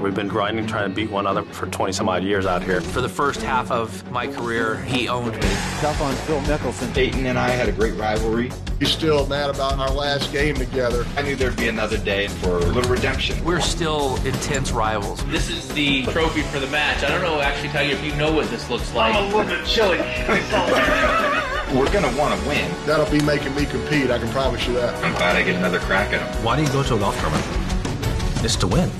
We've 0.00 0.14
been 0.14 0.28
grinding, 0.28 0.66
trying 0.66 0.88
to 0.88 0.94
beat 0.94 1.10
one 1.10 1.26
another 1.26 1.42
for 1.42 1.66
20 1.66 1.92
some 1.92 2.08
odd 2.08 2.22
years 2.22 2.46
out 2.46 2.62
here. 2.62 2.80
For 2.80 3.00
the 3.00 3.08
first 3.08 3.42
half 3.42 3.70
of 3.72 4.08
my 4.12 4.28
career, 4.28 4.76
he 4.84 5.08
owned 5.08 5.32
me. 5.32 5.40
Tough 5.80 6.00
on 6.00 6.14
Phil 6.14 6.40
Mickelson. 6.42 6.94
Peyton 6.94 7.26
and 7.26 7.36
I 7.38 7.48
had 7.50 7.68
a 7.68 7.72
great 7.72 7.94
rivalry. 7.94 8.52
You're 8.78 8.88
still 8.88 9.26
mad 9.26 9.50
about 9.50 9.78
our 9.80 9.90
last 9.90 10.32
game 10.32 10.54
together. 10.54 11.04
I 11.16 11.22
knew 11.22 11.34
there'd 11.34 11.56
be 11.56 11.66
another 11.68 11.98
day 11.98 12.28
for 12.28 12.58
a 12.58 12.60
little 12.60 12.90
redemption. 12.90 13.44
We're 13.44 13.60
still 13.60 14.16
intense 14.24 14.70
rivals. 14.70 15.24
This 15.26 15.50
is 15.50 15.66
the 15.74 16.04
trophy 16.04 16.42
for 16.42 16.60
the 16.60 16.68
match. 16.68 17.02
I 17.02 17.08
don't 17.08 17.22
know 17.22 17.40
actually, 17.40 17.70
Tiger, 17.70 17.94
if 17.94 18.04
you 18.04 18.14
know 18.14 18.32
what 18.32 18.48
this 18.50 18.70
looks 18.70 18.94
like. 18.94 19.16
I'm 19.16 19.32
a 19.32 19.36
little 19.36 19.56
bit 19.56 19.66
chilly. 19.66 19.98
We're 21.76 21.92
going 21.92 22.08
to 22.08 22.18
want 22.18 22.40
to 22.40 22.48
win. 22.48 22.70
That'll 22.86 23.10
be 23.10 23.20
making 23.24 23.54
me 23.54 23.66
compete, 23.66 24.10
I 24.10 24.18
can 24.18 24.28
promise 24.28 24.66
you 24.66 24.74
that. 24.74 24.94
I'm 25.04 25.12
glad 25.14 25.36
I 25.36 25.42
get 25.42 25.56
another 25.56 25.80
crack 25.80 26.12
at 26.12 26.22
him. 26.22 26.44
Why 26.44 26.56
do 26.56 26.62
you 26.62 26.68
go 26.68 26.82
to 26.84 26.94
a 26.94 26.98
golf 26.98 27.20
tournament? 27.20 27.44
It's 28.44 28.56
to 28.56 28.68
win. 28.68 28.90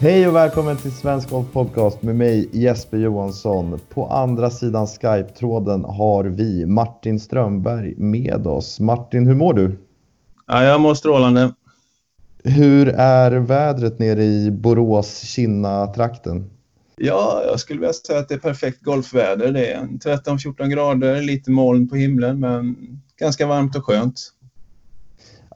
Hej 0.00 0.28
och 0.28 0.36
välkommen 0.36 0.76
till 0.76 0.92
Svensk 0.92 1.30
Golf 1.30 1.46
Podcast 1.52 2.02
med 2.02 2.16
mig 2.16 2.48
Jesper 2.52 2.98
Johansson. 2.98 3.80
På 3.88 4.06
andra 4.06 4.50
sidan 4.50 4.86
Skype-tråden 4.86 5.84
har 5.84 6.24
vi 6.24 6.66
Martin 6.66 7.20
Strömberg 7.20 7.94
med 7.96 8.46
oss. 8.46 8.80
Martin, 8.80 9.26
hur 9.26 9.34
mår 9.34 9.54
du? 9.54 9.78
Ja, 10.46 10.64
jag 10.64 10.80
mår 10.80 10.94
strålande. 10.94 11.54
Hur 12.44 12.88
är 12.88 13.30
vädret 13.30 13.98
nere 13.98 14.24
i 14.24 14.50
Borås-Kinna-trakten? 14.50 16.50
Ja, 16.96 17.42
jag 17.46 17.60
skulle 17.60 17.80
vilja 17.80 17.92
säga 17.92 18.18
att 18.18 18.28
det 18.28 18.34
är 18.34 18.38
perfekt 18.38 18.82
golfväder. 18.82 19.52
Det 19.52 19.72
är 19.72 19.82
13-14 19.82 20.68
grader, 20.68 21.22
lite 21.22 21.50
moln 21.50 21.88
på 21.88 21.96
himlen, 21.96 22.40
men 22.40 22.76
ganska 23.20 23.46
varmt 23.46 23.76
och 23.76 23.84
skönt. 23.84 24.32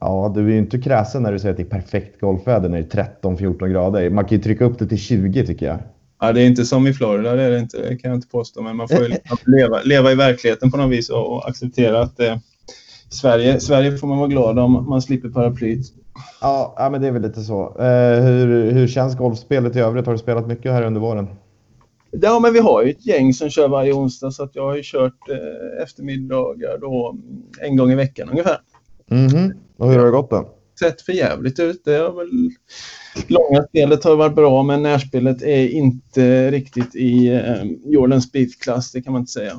Ja, 0.04 0.32
du 0.34 0.40
är 0.40 0.52
ju 0.52 0.58
inte 0.58 0.78
kräsen 0.78 1.22
när 1.22 1.32
du 1.32 1.38
säger 1.38 1.50
att 1.50 1.56
det 1.56 1.62
är 1.62 1.80
perfekt 1.80 2.20
golfväder 2.20 2.68
när 2.68 2.82
det 2.82 2.94
är 2.94 3.08
13-14 3.22 3.68
grader. 3.68 4.10
Man 4.10 4.24
kan 4.24 4.38
ju 4.38 4.42
trycka 4.44 4.64
upp 4.64 4.78
det 4.78 4.86
till 4.86 4.98
20 4.98 5.46
tycker 5.46 5.66
jag. 5.66 5.78
Ja, 6.20 6.32
det 6.32 6.42
är 6.42 6.46
inte 6.46 6.64
som 6.64 6.86
i 6.86 6.92
Florida, 6.92 7.34
det, 7.34 7.42
är 7.42 7.50
det, 7.50 7.58
inte, 7.58 7.78
det 7.78 7.96
kan 7.96 8.10
jag 8.10 8.18
inte 8.18 8.28
påstå. 8.28 8.62
Men 8.62 8.76
man 8.76 8.88
får 8.88 9.02
ju 9.02 9.08
liksom 9.08 9.38
leva, 9.46 9.80
leva 9.84 10.12
i 10.12 10.14
verkligheten 10.14 10.70
på 10.70 10.76
något 10.76 10.90
vis 10.90 11.10
och, 11.10 11.32
och 11.32 11.48
acceptera 11.48 12.02
att 12.02 12.16
det, 12.16 12.40
Sverige, 13.08 13.60
Sverige 13.60 13.96
får 13.96 14.06
man 14.06 14.18
vara 14.18 14.28
glad 14.28 14.58
om 14.58 14.72
man 14.88 15.02
slipper 15.02 15.28
paraplyt. 15.28 15.92
Ja, 16.40 16.74
ja 16.76 16.90
men 16.90 17.00
det 17.00 17.08
är 17.08 17.12
väl 17.12 17.22
lite 17.22 17.40
så. 17.40 17.76
Eh, 17.78 18.22
hur, 18.22 18.70
hur 18.70 18.88
känns 18.88 19.16
golfspelet 19.16 19.76
i 19.76 19.78
övrigt? 19.78 20.06
Har 20.06 20.12
du 20.12 20.18
spelat 20.18 20.46
mycket 20.46 20.72
här 20.72 20.82
under 20.82 21.00
våren? 21.00 21.28
Ja, 22.10 22.40
men 22.42 22.52
vi 22.52 22.58
har 22.58 22.82
ju 22.82 22.90
ett 22.90 23.06
gäng 23.06 23.32
som 23.32 23.50
kör 23.50 23.68
varje 23.68 23.92
onsdag 23.92 24.30
så 24.30 24.42
att 24.42 24.56
jag 24.56 24.64
har 24.64 24.76
ju 24.76 24.82
kört 24.84 25.28
eh, 25.28 25.82
eftermiddagar 25.82 26.78
då 26.78 27.16
en 27.60 27.76
gång 27.76 27.90
i 27.90 27.94
veckan 27.94 28.28
ungefär. 28.30 28.58
Mm 29.10 29.28
-hmm. 29.28 29.52
Och 29.82 29.90
hur 29.90 29.98
har 29.98 30.04
det 30.04 30.10
gått 30.10 30.30
då? 30.30 30.48
Sett 30.78 31.02
för 31.02 31.12
jävligt 31.12 31.60
ut. 31.60 31.82
Det 31.84 31.96
har 31.96 32.12
väl... 32.12 32.50
Långa 33.28 33.62
spelet 33.62 34.04
har 34.04 34.16
varit 34.16 34.34
bra, 34.34 34.62
men 34.62 34.82
närspelet 34.82 35.42
är 35.42 35.68
inte 35.68 36.50
riktigt 36.50 36.94
i 36.94 37.34
eh, 37.34 37.62
Jordan 37.84 38.22
Spieth-klass, 38.22 38.92
det 38.92 39.02
kan 39.02 39.12
man 39.12 39.22
inte 39.22 39.32
säga. 39.32 39.52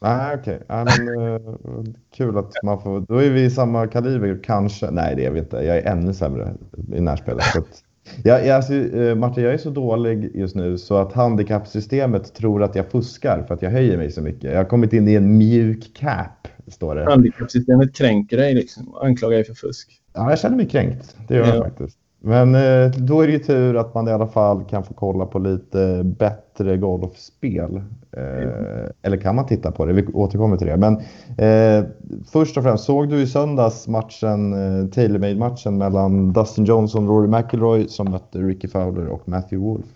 Nej, 0.00 0.36
okej. 0.40 0.54
Okay. 0.54 0.66
Ja, 0.68 0.86
uh, 1.30 1.84
kul 2.16 2.38
att 2.38 2.52
man 2.62 2.82
får... 2.82 3.00
Då 3.00 3.16
är 3.16 3.30
vi 3.30 3.44
i 3.44 3.50
samma 3.50 3.86
kaliber, 3.86 4.40
kanske. 4.44 4.90
Nej, 4.90 5.16
det 5.16 5.24
är 5.24 5.30
vi 5.30 5.38
inte. 5.38 5.56
Jag 5.56 5.76
är 5.76 5.86
ännu 5.86 6.14
sämre 6.14 6.54
i 6.94 7.00
närspelet. 7.00 7.44
Så 7.44 7.58
att... 7.58 7.82
jag, 8.24 8.46
jag, 8.46 8.56
alltså, 8.56 8.72
uh, 8.72 9.14
Martin, 9.14 9.44
jag 9.44 9.54
är 9.54 9.58
så 9.58 9.70
dålig 9.70 10.30
just 10.34 10.56
nu 10.56 10.78
så 10.78 10.96
att 10.96 11.12
handikappsystemet 11.12 12.34
tror 12.34 12.62
att 12.62 12.74
jag 12.74 12.90
fuskar 12.90 13.44
för 13.48 13.54
att 13.54 13.62
jag 13.62 13.70
höjer 13.70 13.96
mig 13.96 14.10
så 14.10 14.22
mycket. 14.22 14.50
Jag 14.50 14.58
har 14.58 14.64
kommit 14.64 14.92
in 14.92 15.08
i 15.08 15.14
en 15.14 15.38
mjuk 15.38 15.96
cap 15.96 16.39
står 16.68 16.94
det. 16.94 17.04
Handikappsystemet 17.04 17.94
kränker 17.94 18.36
dig 18.36 18.54
liksom 18.54 18.88
och 18.88 19.06
anklagar 19.06 19.36
dig 19.36 19.44
för 19.44 19.54
fusk. 19.54 20.00
Ja, 20.12 20.30
jag 20.30 20.38
känner 20.38 20.56
mig 20.56 20.68
kränkt. 20.68 21.16
Det 21.28 21.34
gör 21.34 21.46
ja. 21.46 21.54
jag 21.54 21.64
faktiskt. 21.64 21.98
Men 22.22 22.54
eh, 22.54 22.90
då 22.90 23.20
är 23.20 23.26
det 23.26 23.32
ju 23.32 23.38
tur 23.38 23.76
att 23.76 23.94
man 23.94 24.08
i 24.08 24.10
alla 24.10 24.26
fall 24.26 24.64
kan 24.64 24.84
få 24.84 24.94
kolla 24.94 25.26
på 25.26 25.38
lite 25.38 26.02
bättre 26.04 26.76
golfspel. 26.76 27.76
Eh, 28.12 28.90
eller 29.02 29.16
kan 29.16 29.36
man 29.36 29.46
titta 29.46 29.72
på 29.72 29.86
det? 29.86 29.92
Vi 29.92 30.06
återkommer 30.06 30.56
till 30.56 30.66
det. 30.66 30.76
Men 30.76 30.96
eh, 31.38 31.84
först 32.32 32.56
och 32.56 32.62
främst, 32.62 32.84
såg 32.84 33.08
du 33.08 33.20
i 33.20 33.26
söndags 33.26 33.88
matchen, 33.88 34.52
eh, 34.52 34.86
Taylor-made-matchen 34.86 35.78
mellan 35.78 36.32
Dustin 36.32 36.64
Johnson 36.64 37.08
och 37.08 37.14
Rory 37.14 37.28
McIlroy 37.28 37.88
som 37.88 38.10
mötte 38.10 38.38
Ricky 38.38 38.68
Fowler 38.68 39.06
och 39.06 39.28
Matthew 39.28 39.66
Wolf? 39.66 39.86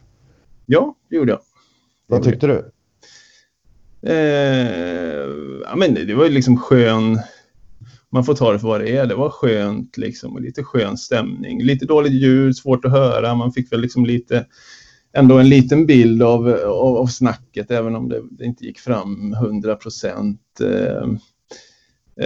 Ja, 0.66 0.94
det 1.10 1.16
gjorde 1.16 1.32
jag. 1.32 1.40
Vad 2.06 2.22
tyckte 2.22 2.46
du? 2.46 2.70
Eh, 4.06 5.28
ja, 5.64 5.76
men 5.76 5.94
det 5.94 6.14
var 6.14 6.24
ju 6.24 6.30
liksom 6.30 6.56
skön, 6.56 7.20
man 8.10 8.24
får 8.24 8.34
ta 8.34 8.52
det 8.52 8.58
för 8.58 8.68
vad 8.68 8.80
det 8.80 8.96
är. 8.96 9.06
Det 9.06 9.14
var 9.14 9.30
skönt 9.30 9.96
liksom 9.96 10.32
och 10.32 10.40
lite 10.40 10.62
skön 10.62 10.96
stämning. 10.96 11.62
Lite 11.62 11.86
dåligt 11.86 12.12
ljud, 12.12 12.56
svårt 12.56 12.84
att 12.84 12.90
höra. 12.90 13.34
Man 13.34 13.52
fick 13.52 13.72
väl 13.72 13.80
liksom 13.80 14.06
lite, 14.06 14.46
ändå 15.12 15.38
en 15.38 15.48
liten 15.48 15.86
bild 15.86 16.22
av, 16.22 16.48
av, 16.48 16.96
av 16.96 17.06
snacket 17.06 17.70
även 17.70 17.96
om 17.96 18.08
det, 18.08 18.22
det 18.30 18.44
inte 18.44 18.64
gick 18.64 18.78
fram 18.78 19.32
100 19.32 19.76
procent. 19.76 20.40
Eh, 20.60 21.08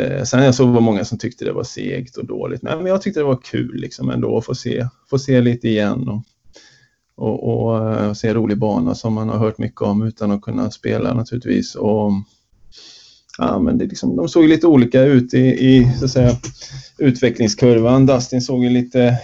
eh, 0.00 0.24
sen 0.24 0.44
jag 0.44 0.54
såg 0.54 0.68
var 0.68 0.80
många 0.80 1.04
som 1.04 1.18
tyckte 1.18 1.44
det 1.44 1.52
var 1.52 1.64
segt 1.64 2.16
och 2.16 2.26
dåligt. 2.26 2.62
Men 2.62 2.86
jag 2.86 3.02
tyckte 3.02 3.20
det 3.20 3.24
var 3.24 3.40
kul 3.42 3.74
liksom 3.74 4.10
ändå 4.10 4.38
att 4.38 4.46
få 4.46 4.54
se, 4.54 4.86
få 5.10 5.18
se 5.18 5.40
lite 5.40 5.68
igen. 5.68 6.08
Och, 6.08 6.22
och, 7.18 7.66
och 7.68 7.94
eh, 7.94 8.12
se 8.12 8.28
en 8.28 8.34
rolig 8.34 8.58
bana 8.58 8.94
som 8.94 9.14
man 9.14 9.28
har 9.28 9.38
hört 9.38 9.58
mycket 9.58 9.82
om 9.82 10.02
utan 10.02 10.30
att 10.30 10.42
kunna 10.42 10.70
spela 10.70 11.14
naturligtvis. 11.14 11.74
Och, 11.74 12.12
ja, 13.38 13.58
men 13.58 13.78
det 13.78 13.86
liksom, 13.86 14.16
de 14.16 14.28
såg 14.28 14.48
lite 14.48 14.66
olika 14.66 15.02
ut 15.02 15.34
i, 15.34 15.38
i 15.38 15.92
så 15.98 16.04
att 16.04 16.10
säga, 16.10 16.36
utvecklingskurvan. 16.98 18.06
Dustin 18.06 18.42
såg 18.42 18.64
ju 18.64 18.70
lite, 18.70 19.18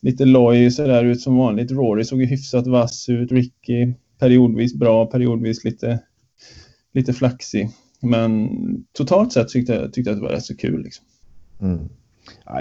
lite 0.00 0.24
loj 0.24 0.70
sådär 0.70 1.04
ut 1.04 1.20
som 1.20 1.36
vanligt. 1.36 1.70
Rory 1.70 2.04
såg 2.04 2.20
ju 2.20 2.26
hyfsat 2.26 2.66
vass 2.66 3.08
ut. 3.08 3.32
Ricky 3.32 3.94
periodvis 4.18 4.74
bra, 4.74 5.06
periodvis 5.06 5.64
lite, 5.64 5.98
lite 6.92 7.12
flaxig. 7.12 7.70
Men 8.02 8.48
totalt 8.92 9.32
sett 9.32 9.48
tyckte 9.48 9.74
jag, 9.74 9.92
tyckte 9.92 10.10
jag 10.10 10.14
att 10.14 10.22
det 10.22 10.28
var 10.28 10.34
rätt 10.34 10.44
så 10.44 10.56
kul. 10.56 10.82
Liksom. 10.82 11.04
Mm. 11.60 11.88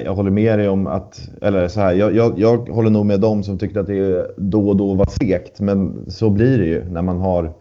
Jag 0.03 0.15
håller 0.15 0.31
med 0.31 0.59
dig 0.59 0.69
om 0.69 0.87
att, 0.87 1.29
eller 1.41 1.67
så 1.67 1.79
här, 1.79 1.93
jag, 1.93 2.15
jag, 2.15 2.39
jag, 2.39 2.69
håller 2.69 2.89
nog 2.89 3.05
med 3.05 3.19
dem 3.19 3.43
som 3.43 3.57
tyckte 3.57 3.79
att 3.79 3.87
det 3.87 4.31
då 4.37 4.69
och 4.69 4.77
då 4.77 4.93
var 4.93 5.05
segt, 5.05 5.59
men 5.59 6.05
så 6.07 6.29
blir 6.29 6.57
det 6.57 6.65
ju 6.65 6.89
när 6.89 7.01
man 7.01 7.17
har 7.17 7.53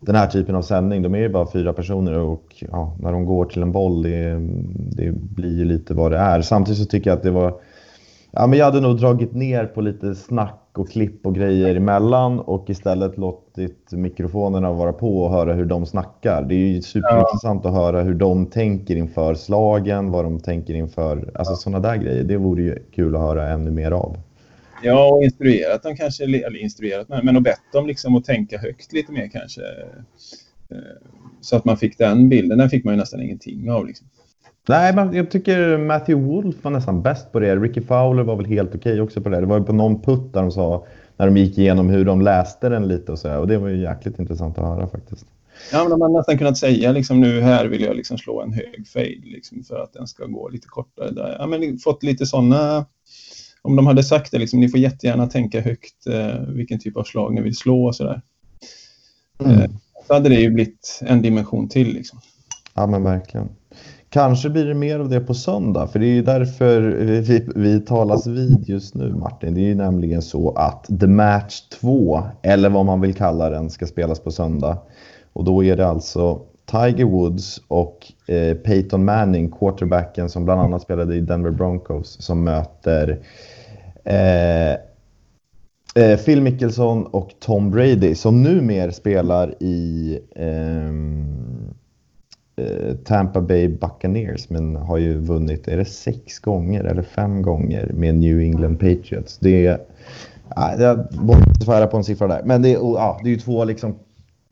den 0.00 0.14
här 0.14 0.26
typen 0.26 0.54
av 0.54 0.62
sändning. 0.62 1.02
De 1.02 1.14
är 1.14 1.18
ju 1.18 1.28
bara 1.28 1.50
fyra 1.52 1.72
personer 1.72 2.18
och 2.18 2.64
ja, 2.70 2.96
när 3.00 3.12
de 3.12 3.24
går 3.24 3.44
till 3.44 3.62
en 3.62 3.72
boll, 3.72 4.02
det, 4.02 4.48
det 4.96 5.12
blir 5.12 5.58
ju 5.58 5.64
lite 5.64 5.94
vad 5.94 6.12
det 6.12 6.18
är. 6.18 6.40
Samtidigt 6.40 6.78
så 6.78 6.84
tycker 6.84 7.10
jag 7.10 7.16
att 7.16 7.22
det 7.22 7.30
var, 7.30 7.54
ja 8.30 8.46
men 8.46 8.58
jag 8.58 8.66
hade 8.66 8.80
nog 8.80 8.98
dragit 8.98 9.34
ner 9.34 9.64
på 9.64 9.80
lite 9.80 10.14
snack 10.14 10.59
och 10.78 10.90
klipp 10.90 11.26
och 11.26 11.34
grejer 11.34 11.74
emellan 11.74 12.40
och 12.40 12.70
istället 12.70 13.18
låtit 13.18 13.92
mikrofonerna 13.92 14.72
vara 14.72 14.92
på 14.92 15.22
och 15.22 15.30
höra 15.30 15.52
hur 15.52 15.64
de 15.64 15.86
snackar. 15.86 16.42
Det 16.42 16.54
är 16.54 16.68
ju 16.68 16.82
superintressant 16.82 17.60
ja. 17.64 17.70
att 17.70 17.76
höra 17.76 18.02
hur 18.02 18.14
de 18.14 18.46
tänker 18.46 18.96
inför 18.96 19.34
slagen, 19.34 20.10
vad 20.10 20.24
de 20.24 20.40
tänker 20.40 20.74
inför, 20.74 21.30
alltså 21.34 21.54
sådana 21.54 21.88
där 21.88 21.96
grejer. 21.96 22.24
Det 22.24 22.36
vore 22.36 22.62
ju 22.62 22.78
kul 22.94 23.14
att 23.14 23.20
höra 23.20 23.48
ännu 23.48 23.70
mer 23.70 23.90
av. 23.90 24.16
Ja, 24.82 25.12
och 25.12 25.24
instruerat 25.24 25.82
dem 25.82 25.96
kanske, 25.96 26.24
eller 26.24 26.56
instruerat, 26.56 27.08
men 27.08 27.36
och 27.36 27.42
bett 27.42 27.72
dem 27.72 27.86
liksom 27.86 28.16
att 28.16 28.24
tänka 28.24 28.58
högt 28.58 28.92
lite 28.92 29.12
mer 29.12 29.28
kanske. 29.28 29.62
Eh, 30.70 30.78
så 31.40 31.56
att 31.56 31.64
man 31.64 31.76
fick 31.76 31.98
den 31.98 32.28
bilden, 32.28 32.58
den 32.58 32.70
fick 32.70 32.84
man 32.84 32.94
ju 32.94 33.00
nästan 33.00 33.22
ingenting 33.22 33.70
av. 33.70 33.86
Liksom. 33.86 34.06
Nej, 34.68 34.94
men 34.94 35.12
jag 35.12 35.30
tycker 35.30 35.78
Matthew 35.78 36.26
Wolf 36.26 36.56
var 36.62 36.70
nästan 36.70 37.02
bäst 37.02 37.32
på 37.32 37.40
det. 37.40 37.56
Ricky 37.56 37.80
Fowler 37.80 38.22
var 38.22 38.36
väl 38.36 38.46
helt 38.46 38.68
okej 38.68 38.92
okay 38.92 39.00
också 39.00 39.20
på 39.20 39.28
det. 39.28 39.40
Det 39.40 39.46
var 39.46 39.58
ju 39.58 39.64
på 39.64 39.72
någon 39.72 40.02
putt 40.02 40.32
där 40.32 40.40
de 40.40 40.50
sa, 40.50 40.86
när 41.16 41.26
de 41.26 41.36
gick 41.36 41.58
igenom 41.58 41.88
hur 41.88 42.04
de 42.04 42.20
läste 42.20 42.68
den 42.68 42.88
lite 42.88 43.12
och 43.12 43.18
så. 43.18 43.38
Och 43.38 43.46
det 43.46 43.58
var 43.58 43.68
ju 43.68 43.82
jäkligt 43.82 44.18
intressant 44.18 44.58
att 44.58 44.64
höra 44.64 44.88
faktiskt. 44.88 45.26
Ja, 45.72 45.82
men 45.82 45.90
de 45.90 46.00
har 46.00 46.08
nästan 46.08 46.38
kunnat 46.38 46.58
säga 46.58 46.92
liksom 46.92 47.20
nu 47.20 47.40
här 47.40 47.66
vill 47.66 47.82
jag 47.82 47.96
liksom 47.96 48.18
slå 48.18 48.42
en 48.42 48.52
hög 48.52 48.88
fade 48.88 49.20
liksom 49.22 49.62
för 49.64 49.80
att 49.80 49.92
den 49.92 50.06
ska 50.06 50.26
gå 50.26 50.48
lite 50.48 50.68
kortare. 50.68 51.10
Där. 51.10 51.36
Ja, 51.38 51.46
men 51.46 51.78
fått 51.78 52.02
lite 52.02 52.26
sådana 52.26 52.86
om 53.62 53.76
de 53.76 53.86
hade 53.86 54.02
sagt 54.02 54.32
det, 54.32 54.38
liksom, 54.38 54.60
ni 54.60 54.68
får 54.68 54.80
jättegärna 54.80 55.26
tänka 55.26 55.60
högt 55.60 56.06
eh, 56.06 56.40
vilken 56.48 56.78
typ 56.78 56.96
av 56.96 57.04
slag 57.04 57.34
ni 57.34 57.40
vill 57.40 57.56
slå 57.56 57.86
och 57.86 57.96
sådär. 57.96 58.22
Mm. 59.44 59.60
Eh, 59.60 59.70
så 60.06 60.14
hade 60.14 60.28
det 60.28 60.40
ju 60.40 60.50
blivit 60.50 61.00
en 61.02 61.22
dimension 61.22 61.68
till. 61.68 61.92
Liksom. 61.92 62.20
Ja, 62.74 62.86
men 62.86 63.02
verkligen. 63.02 63.48
Kanske 64.10 64.50
blir 64.50 64.64
det 64.64 64.74
mer 64.74 65.00
av 65.00 65.08
det 65.08 65.20
på 65.20 65.34
söndag, 65.34 65.86
för 65.86 65.98
det 65.98 66.06
är 66.06 66.14
ju 66.14 66.22
därför 66.22 66.80
vi, 66.80 67.48
vi 67.54 67.80
talas 67.80 68.26
vid 68.26 68.68
just 68.68 68.94
nu 68.94 69.12
Martin. 69.12 69.54
Det 69.54 69.60
är 69.60 69.64
ju 69.64 69.74
nämligen 69.74 70.22
så 70.22 70.50
att 70.50 71.00
The 71.00 71.06
Match 71.06 71.60
2, 71.80 72.22
eller 72.42 72.70
vad 72.70 72.86
man 72.86 73.00
vill 73.00 73.14
kalla 73.14 73.50
den, 73.50 73.70
ska 73.70 73.86
spelas 73.86 74.20
på 74.20 74.30
söndag. 74.30 74.78
Och 75.32 75.44
då 75.44 75.64
är 75.64 75.76
det 75.76 75.86
alltså 75.86 76.40
Tiger 76.70 77.04
Woods 77.04 77.62
och 77.68 78.12
eh, 78.26 78.56
Peyton 78.56 79.04
Manning, 79.04 79.50
quarterbacken 79.50 80.28
som 80.28 80.44
bland 80.44 80.60
annat 80.60 80.82
spelade 80.82 81.16
i 81.16 81.20
Denver 81.20 81.50
Broncos, 81.50 82.22
som 82.22 82.44
möter 82.44 83.18
eh, 84.04 84.80
Eh, 85.94 86.18
Phil 86.18 86.42
Mickelson 86.42 87.06
och 87.06 87.30
Tom 87.40 87.70
Brady 87.70 88.14
som 88.14 88.42
numera 88.42 88.92
spelar 88.92 89.54
i 89.62 90.18
eh, 90.36 90.92
Eh, 92.60 92.94
Tampa 93.04 93.40
Bay 93.40 93.68
Buccaneers 93.68 94.50
men 94.50 94.76
har 94.76 94.98
ju 94.98 95.18
vunnit, 95.18 95.68
är 95.68 95.76
det 95.76 95.84
sex 95.84 96.38
gånger 96.38 96.84
eller 96.84 97.02
fem 97.02 97.42
gånger 97.42 97.90
med 97.94 98.14
New 98.14 98.40
England 98.40 98.76
Patriots? 98.76 99.38
Det 99.38 99.66
är, 99.66 99.78
ja, 100.56 100.74
jag 100.78 101.06
borde 101.08 101.38
inte 101.38 101.64
svära 101.64 101.86
på 101.86 101.96
en 101.96 102.04
siffra 102.04 102.26
där, 102.26 102.42
men 102.44 102.62
det 102.62 102.74
är, 102.74 102.78
oh, 102.78 102.94
ja, 102.94 103.20
det 103.22 103.28
är 103.28 103.32
ju 103.32 103.40
två 103.40 103.64
liksom 103.64 103.94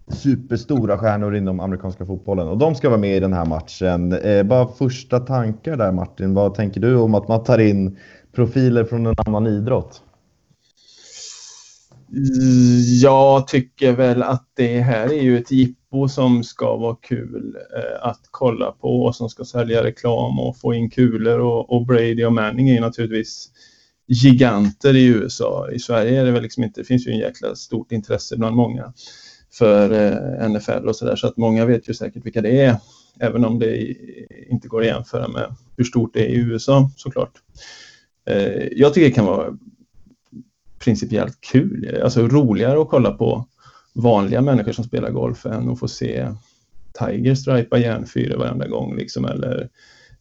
superstora 0.09 0.99
stjärnor 0.99 1.37
inom 1.37 1.61
amerikanska 1.61 2.07
fotbollen 2.07 2.49
och 2.49 2.59
de 2.59 2.75
ska 2.75 2.89
vara 2.89 3.01
med 3.01 3.17
i 3.17 3.21
den 3.21 3.33
här 3.33 3.45
matchen. 3.45 4.13
Eh, 4.13 4.43
bara 4.43 4.69
första 4.69 5.21
tankar 5.21 5.77
där 5.77 5.93
Martin, 5.93 6.35
vad 6.35 6.55
tänker 6.55 6.81
du 6.81 6.97
om 6.97 7.15
att 7.15 7.29
man 7.29 7.45
tar 7.45 7.59
in 7.59 7.97
profiler 8.35 8.85
från 8.85 9.07
en 9.07 9.15
annan 9.27 9.47
idrott? 9.47 10.03
Mm, 12.13 13.01
jag 13.03 13.47
tycker 13.49 13.93
väl 13.93 14.23
att 14.23 14.45
det 14.57 14.81
här 14.81 15.07
är 15.07 15.23
ju 15.23 15.39
ett 15.39 15.53
jippo 15.89 16.09
som 16.09 16.45
ska 16.45 16.77
vara 16.77 16.97
kul 16.97 17.57
eh, 17.77 18.09
att 18.09 18.21
kolla 18.31 18.73
på 18.73 19.03
och 19.03 19.17
som 19.17 19.29
ska 19.29 19.45
sälja 19.45 19.85
reklam 19.85 20.39
och 20.39 20.57
få 20.57 20.75
in 20.75 20.91
kulor 20.91 21.39
och, 21.39 21.73
och 21.73 21.87
Brady 21.87 22.25
och 22.25 22.33
Manning 22.33 22.69
är 22.69 22.75
ju 22.75 22.81
naturligtvis 22.81 23.51
giganter 24.07 24.97
i 24.97 25.07
USA. 25.07 25.71
I 25.71 25.79
Sverige 25.79 26.21
är 26.21 26.25
det 26.25 26.31
väl 26.31 26.43
liksom 26.43 26.65
inte, 26.65 26.81
det 26.81 26.85
finns 26.85 27.07
ju 27.07 27.13
en 27.13 27.19
jäkla 27.19 27.55
stort 27.55 27.93
intresse 27.93 28.37
bland 28.37 28.57
många 28.57 28.93
för 29.53 29.93
eh, 29.93 30.49
NFL 30.51 30.89
och 30.89 30.97
sådär 30.97 31.17
så 31.17 31.27
att 31.27 31.37
många 31.37 31.65
vet 31.65 31.89
ju 31.89 31.95
säkert 31.95 32.27
vilka 32.27 32.41
det 32.41 32.61
är 32.61 32.77
även 33.21 33.45
om 33.45 33.59
det 33.59 33.95
inte 34.51 34.69
går 34.69 34.81
att 34.81 34.87
jämföra 34.87 35.29
med 35.29 35.55
hur 35.77 35.85
stort 35.85 36.15
det 36.15 36.21
är 36.21 36.29
i 36.29 36.37
USA 36.37 36.91
såklart. 36.97 37.33
Eh, 38.27 38.69
jag 38.73 38.95
tycker 38.95 39.09
det 39.09 39.15
kan 39.15 39.27
vara 39.27 39.59
principiellt 40.79 41.41
kul, 41.41 42.01
alltså 42.03 42.29
roligare 42.29 42.81
att 42.81 42.89
kolla 42.89 43.13
på 43.13 43.47
vanliga 44.03 44.41
människor 44.41 44.73
som 44.73 44.85
spelar 44.85 45.11
golf 45.11 45.47
än 45.47 45.69
att 45.69 45.79
få 45.79 45.89
se 45.89 46.29
Tiger 46.99 47.35
stripa 47.35 47.79
järnfyra 47.79 48.39
varenda 48.39 48.69
gång 48.69 48.97
liksom, 48.97 49.25
eller 49.25 49.69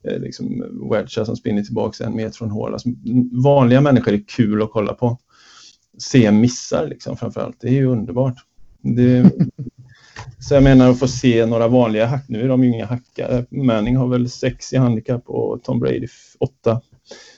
eh, 0.04 0.20
liksom 0.20 0.64
wedgar 0.92 1.24
som 1.26 1.36
spinner 1.36 1.64
tillbaka 1.64 2.04
en 2.04 2.16
meter 2.16 2.38
från 2.38 2.52
hål. 2.52 2.74
Alltså, 2.74 2.90
vanliga 3.44 3.82
människor 3.82 4.14
är 4.14 4.24
kul 4.28 4.62
att 4.62 4.72
kolla 4.72 4.94
på. 4.94 5.18
Se 5.98 6.32
missar 6.32 6.88
liksom 6.88 7.18
framförallt, 7.18 7.58
det 7.60 7.68
är 7.68 7.74
ju 7.74 7.86
underbart. 7.86 8.36
Det, 8.82 9.32
så 10.40 10.54
jag 10.54 10.64
menar 10.64 10.90
att 10.90 11.00
få 11.00 11.08
se 11.08 11.46
några 11.46 11.68
vanliga 11.68 12.06
hack, 12.06 12.26
nu 12.28 12.42
är 12.42 12.48
de 12.48 12.64
ju 12.64 12.70
inga 12.70 12.86
hackare. 12.86 13.46
Manning 13.50 13.98
har 13.98 14.08
väl 14.08 14.30
sex 14.30 14.74
i 14.74 14.78
handikapp 14.78 15.24
och 15.26 15.64
Tom 15.64 15.80
Brady 15.80 16.08
åtta. 16.40 16.82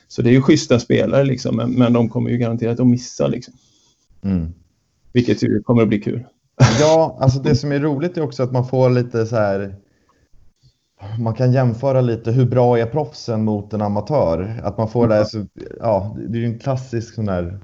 Så 0.07 0.21
det 0.21 0.30
är 0.30 0.33
ju 0.33 0.42
schyssta 0.42 0.80
spelare 0.80 1.24
liksom, 1.24 1.56
men, 1.56 1.71
men 1.71 1.94
de 1.94 2.09
kommer 2.09 2.30
ju 2.30 2.38
garanterat 2.38 2.80
att 2.80 2.88
missa 2.88 3.27
liksom. 3.27 3.53
Mm. 4.24 4.53
Vilket 5.13 5.44
ju 5.44 5.61
kommer 5.61 5.81
att 5.81 5.88
bli 5.88 6.00
kul. 6.00 6.23
Ja, 6.79 7.17
alltså 7.19 7.39
det 7.39 7.56
som 7.56 7.71
är 7.71 7.79
roligt 7.79 8.17
är 8.17 8.21
också 8.21 8.44
att 8.44 8.51
man 8.51 8.67
får 8.67 8.89
lite 8.89 9.25
så 9.25 9.35
här. 9.35 9.75
Man 11.19 11.33
kan 11.33 11.51
jämföra 11.51 12.01
lite 12.01 12.31
hur 12.31 12.45
bra 12.45 12.79
är 12.79 12.85
proffsen 12.85 13.44
mot 13.44 13.73
en 13.73 13.81
amatör? 13.81 14.61
Att 14.63 14.77
man 14.77 14.88
får 14.88 15.07
det, 15.07 15.25
så, 15.25 15.45
ja, 15.79 16.17
det 16.27 16.38
är 16.38 16.41
ju 16.41 16.45
en 16.45 16.59
klassisk 16.59 17.13
sån 17.13 17.25
där 17.25 17.59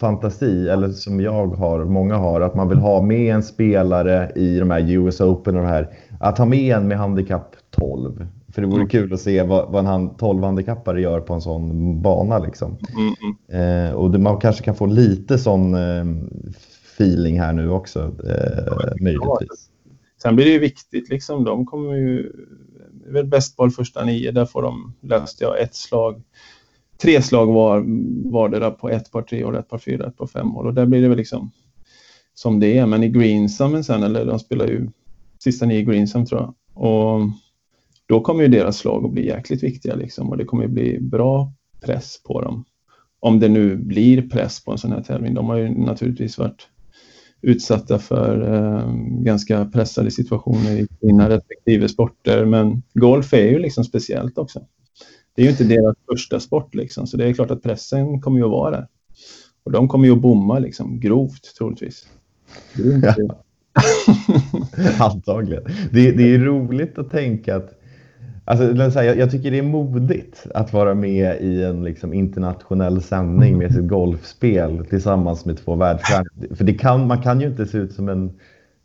fantasi, 0.00 0.68
eller 0.68 0.88
som 0.88 1.20
jag 1.20 1.48
har, 1.48 1.84
många 1.84 2.16
har, 2.16 2.40
att 2.40 2.54
man 2.54 2.68
vill 2.68 2.78
ha 2.78 3.02
med 3.02 3.34
en 3.34 3.42
spelare 3.42 4.32
i 4.36 4.58
de 4.58 4.70
här 4.70 4.90
US 4.90 5.20
Open 5.20 5.56
och 5.56 5.62
de 5.62 5.68
här, 5.68 5.88
att 6.20 6.38
ha 6.38 6.44
med 6.44 6.76
en 6.76 6.88
med 6.88 6.98
handikapp 6.98 7.56
12. 7.70 8.26
För 8.54 8.62
det 8.62 8.68
vore 8.68 8.76
mm. 8.76 8.88
kul 8.88 9.12
att 9.12 9.20
se 9.20 9.42
vad, 9.42 9.72
vad 9.72 9.86
en 9.86 10.10
12-handikappare 10.10 10.98
gör 10.98 11.20
på 11.20 11.34
en 11.34 11.40
sån 11.40 12.02
bana. 12.02 12.38
Liksom. 12.38 12.76
Mm, 12.96 13.14
mm. 13.50 13.86
Eh, 13.88 13.94
och 13.94 14.10
det, 14.10 14.18
man 14.18 14.40
kanske 14.40 14.64
kan 14.64 14.74
få 14.74 14.86
lite 14.86 15.38
sån 15.38 15.74
eh, 15.74 16.04
feeling 17.02 17.40
här 17.40 17.52
nu 17.52 17.70
också, 17.70 18.00
eh, 18.00 19.02
möjligtvis. 19.02 19.70
Sen 20.22 20.36
blir 20.36 20.46
det 20.46 20.52
ju 20.52 20.58
viktigt, 20.58 21.08
liksom, 21.08 21.44
de 21.44 21.66
kommer 21.66 21.94
ju... 21.94 22.32
Det 22.92 23.08
är 23.08 23.12
väl 23.12 23.26
bäst 23.26 23.56
boll 23.56 23.70
första 23.70 24.04
nio, 24.04 24.32
där 24.32 24.44
får 24.44 24.62
de, 24.62 24.94
löste 25.00 25.44
jag, 25.44 25.60
ett 25.60 25.74
slag. 25.74 26.22
Tre 27.02 27.22
slag 27.22 27.46
var, 27.46 27.84
var 28.30 28.48
det 28.48 28.58
där 28.58 28.70
på 28.70 28.88
ett 28.88 29.10
par 29.10 29.22
tre 29.22 29.44
och 29.44 29.54
ett 29.54 29.68
par 29.68 29.78
fyra, 29.78 30.06
ett 30.06 30.16
par 30.16 30.26
fem 30.26 30.48
hål. 30.48 30.66
Och 30.66 30.74
där 30.74 30.86
blir 30.86 31.02
det 31.02 31.08
väl 31.08 31.18
liksom 31.18 31.50
som 32.34 32.60
det 32.60 32.78
är. 32.78 32.86
Men 32.86 33.02
i 33.02 33.08
greensamen 33.08 33.84
sen, 33.84 34.02
eller 34.02 34.24
de 34.24 34.38
spelar 34.38 34.66
ju 34.66 34.88
sista 35.38 35.66
nio 35.66 35.82
Greensam 35.82 36.26
tror 36.26 36.40
jag. 36.40 36.54
Och 36.74 37.20
då 38.06 38.20
kommer 38.20 38.42
ju 38.42 38.48
deras 38.48 38.78
slag 38.78 39.04
att 39.04 39.12
bli 39.12 39.26
jäkligt 39.26 39.62
viktiga 39.62 39.94
liksom, 39.94 40.30
och 40.30 40.36
det 40.36 40.44
kommer 40.44 40.62
ju 40.62 40.68
bli 40.68 41.00
bra 41.00 41.52
press 41.80 42.22
på 42.22 42.40
dem. 42.40 42.64
Om 43.20 43.40
det 43.40 43.48
nu 43.48 43.76
blir 43.76 44.28
press 44.30 44.64
på 44.64 44.72
en 44.72 44.78
sån 44.78 44.92
här 44.92 45.02
tävling. 45.02 45.34
De 45.34 45.48
har 45.48 45.56
ju 45.56 45.68
naturligtvis 45.68 46.38
varit 46.38 46.68
utsatta 47.42 47.98
för 47.98 48.54
eh, 48.54 48.92
ganska 49.22 49.64
pressade 49.64 50.10
situationer 50.10 50.72
i 50.72 50.86
sina 51.00 51.28
respektive 51.28 51.88
sporter. 51.88 52.44
Men 52.44 52.82
golf 52.94 53.32
är 53.32 53.46
ju 53.46 53.58
liksom 53.58 53.84
speciellt 53.84 54.38
också. 54.38 54.66
Det 55.34 55.42
är 55.42 55.44
ju 55.44 55.50
inte 55.50 55.64
deras 55.64 55.96
första 56.10 56.40
sport 56.40 56.74
liksom, 56.74 57.06
så 57.06 57.16
det 57.16 57.28
är 57.28 57.32
klart 57.32 57.50
att 57.50 57.62
pressen 57.62 58.20
kommer 58.20 58.38
ju 58.38 58.44
att 58.44 58.50
vara 58.50 58.70
där. 58.70 58.88
Och 59.64 59.72
de 59.72 59.88
kommer 59.88 60.06
ju 60.06 60.12
att 60.12 60.20
bomma 60.20 60.58
liksom 60.58 61.00
grovt 61.00 61.56
troligtvis. 61.58 62.06
Ja. 63.02 63.44
Antagligen. 65.04 65.64
Det, 65.92 66.12
det 66.12 66.34
är 66.34 66.38
roligt 66.38 66.98
att 66.98 67.10
tänka 67.10 67.56
att 67.56 67.81
Alltså, 68.44 69.02
jag, 69.02 69.30
tycker 69.30 69.50
det 69.50 69.58
är 69.58 69.62
modigt 69.62 70.46
att 70.54 70.72
vara 70.72 70.94
med 70.94 71.40
i 71.40 71.62
en 71.62 71.84
liksom, 71.84 72.12
internationell 72.12 73.02
sändning 73.02 73.58
med 73.58 73.74
sitt 73.74 73.88
golfspel 73.88 74.86
tillsammans 74.86 75.44
med 75.44 75.58
två 75.64 75.74
världsstjärnor. 75.74 76.54
För 76.54 76.64
det 76.64 76.74
kan, 76.74 77.06
man 77.06 77.22
kan 77.22 77.40
ju 77.40 77.46
inte 77.46 77.66
se 77.66 77.78
ut 77.78 77.92
som 77.92 78.08
en 78.08 78.32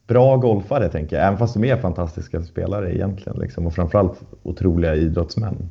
bra 0.08 0.38
golfare, 0.38 0.90
tänker 0.90 1.16
jag. 1.16 1.26
Även 1.26 1.38
fast 1.38 1.54
de 1.54 1.64
är 1.64 1.78
fantastiska 1.78 2.42
spelare 2.42 2.96
egentligen. 2.96 3.40
Liksom, 3.40 3.68
och 3.68 3.74
framförallt 3.74 4.22
otroliga 4.44 4.96
idrottsmän. 4.96 5.70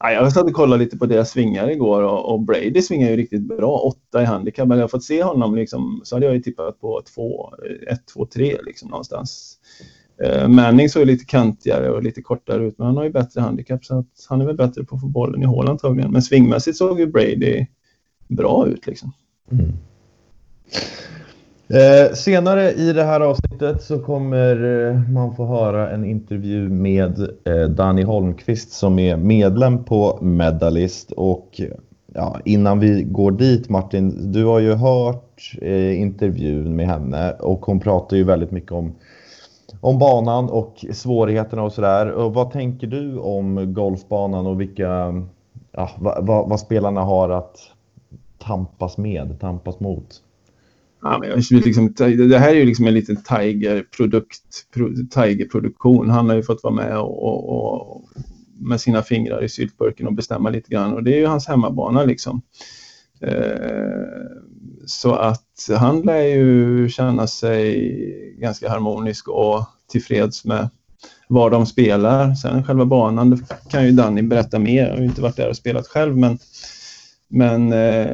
Jag 0.00 0.32
satt 0.32 0.44
och 0.44 0.52
kollade 0.52 0.84
lite 0.84 0.98
på 0.98 1.06
deras 1.06 1.30
svingar 1.30 1.70
igår 1.70 2.02
och, 2.02 2.32
och 2.32 2.40
Brady 2.40 2.82
svingar 2.82 3.10
ju 3.10 3.16
riktigt 3.16 3.42
bra. 3.42 3.78
Åtta 3.78 4.22
i 4.22 4.24
handikapp. 4.24 4.68
Men 4.68 4.78
jag 4.78 4.84
har 4.84 4.88
fått 4.88 5.04
se 5.04 5.22
honom 5.22 5.54
liksom, 5.54 6.00
så 6.04 6.16
hade 6.16 6.26
jag 6.26 6.34
ju 6.34 6.40
tippat 6.40 6.80
på 6.80 7.02
två, 7.14 7.52
ett, 7.90 8.06
två, 8.14 8.26
tre 8.26 8.56
liksom 8.66 8.90
någonstans. 8.90 9.58
Eh, 10.24 10.48
Manning 10.48 10.88
såg 10.88 11.06
lite 11.06 11.24
kantigare 11.24 11.90
och 11.90 12.02
lite 12.02 12.22
kortare 12.22 12.66
ut, 12.66 12.78
men 12.78 12.86
han 12.86 12.96
har 12.96 13.04
ju 13.04 13.10
bättre 13.10 13.40
handikapp 13.40 13.84
så 13.84 13.98
att 13.98 14.26
han 14.28 14.40
är 14.40 14.46
väl 14.46 14.56
bättre 14.56 14.84
på 14.84 14.94
att 14.94 15.00
få 15.00 15.06
bollen 15.06 15.42
i 15.42 15.46
hål 15.46 15.68
antagligen. 15.68 16.12
Men 16.12 16.22
svingmässigt 16.22 16.76
såg 16.76 17.00
ju 17.00 17.06
Brady 17.06 17.66
bra 18.28 18.66
ut 18.66 18.86
liksom. 18.86 19.12
Mm. 19.52 19.72
Eh, 21.70 22.14
senare 22.14 22.72
i 22.72 22.92
det 22.92 23.04
här 23.04 23.20
avsnittet 23.20 23.82
så 23.82 23.98
kommer 23.98 24.86
eh, 24.88 25.10
man 25.10 25.36
få 25.36 25.46
höra 25.46 25.90
en 25.90 26.04
intervju 26.04 26.68
med 26.68 27.18
eh, 27.44 27.68
Danny 27.68 28.02
Holmqvist 28.02 28.72
som 28.72 28.98
är 28.98 29.16
medlem 29.16 29.84
på 29.84 30.18
Medalist. 30.22 31.12
Och 31.12 31.60
ja, 32.14 32.40
innan 32.44 32.80
vi 32.80 33.02
går 33.02 33.30
dit 33.30 33.68
Martin, 33.68 34.32
du 34.32 34.44
har 34.44 34.58
ju 34.58 34.74
hört 34.74 35.52
eh, 35.62 36.00
intervjun 36.00 36.76
med 36.76 36.86
henne 36.86 37.32
och 37.32 37.66
hon 37.66 37.80
pratar 37.80 38.16
ju 38.16 38.24
väldigt 38.24 38.50
mycket 38.50 38.72
om 38.72 38.94
om 39.80 39.98
banan 39.98 40.50
och 40.50 40.84
svårigheterna 40.92 41.62
och 41.62 41.72
sådär. 41.72 42.06
Vad 42.28 42.50
tänker 42.50 42.86
du 42.86 43.18
om 43.18 43.74
golfbanan 43.74 44.46
och 44.46 44.60
vilka, 44.60 45.14
ja, 45.72 45.90
vad, 45.98 46.26
vad, 46.26 46.48
vad, 46.48 46.60
spelarna 46.60 47.00
har 47.00 47.30
att 47.30 47.56
tampas 48.38 48.98
med, 48.98 49.40
tampas 49.40 49.80
mot? 49.80 50.22
Ja, 51.02 51.18
men 51.18 51.60
liksom, 51.64 51.94
det 52.28 52.38
här 52.38 52.50
är 52.50 52.54
ju 52.54 52.64
liksom 52.64 52.86
en 52.86 52.94
liten 52.94 53.16
Tiger-produkt, 53.22 54.42
Tiger-produktion. 55.10 56.10
Han 56.10 56.28
har 56.28 56.36
ju 56.36 56.42
fått 56.42 56.62
vara 56.62 56.74
med 56.74 56.98
och, 56.98 57.22
och, 57.22 57.84
och 57.84 58.02
med 58.60 58.80
sina 58.80 59.02
fingrar 59.02 59.44
i 59.44 59.48
syltburken 59.48 60.06
och 60.06 60.12
bestämma 60.12 60.50
lite 60.50 60.70
grann 60.70 60.94
och 60.94 61.02
det 61.02 61.14
är 61.14 61.18
ju 61.18 61.26
hans 61.26 61.48
hemmabana 61.48 62.04
liksom. 62.04 62.42
Eh, 63.20 64.38
så 64.86 65.14
att 65.14 65.68
han 65.78 66.00
lär 66.00 66.22
ju 66.22 66.88
känna 66.88 67.26
sig 67.26 68.34
ganska 68.38 68.68
harmonisk 68.68 69.28
och 69.28 69.64
tillfreds 69.90 70.44
med 70.44 70.68
var 71.28 71.50
de 71.50 71.66
spelar. 71.66 72.34
Sen 72.34 72.64
själva 72.64 72.84
banan 72.84 73.30
det 73.30 73.38
kan 73.70 73.84
ju 73.86 73.92
Danny 73.92 74.22
berätta 74.22 74.58
mer. 74.58 74.86
Jag 74.86 74.90
har 74.90 74.98
ju 74.98 75.04
inte 75.04 75.22
varit 75.22 75.36
där 75.36 75.48
och 75.48 75.56
spelat 75.56 75.86
själv 75.86 76.16
men, 76.16 76.38
men 77.28 77.72
eh, 77.72 78.06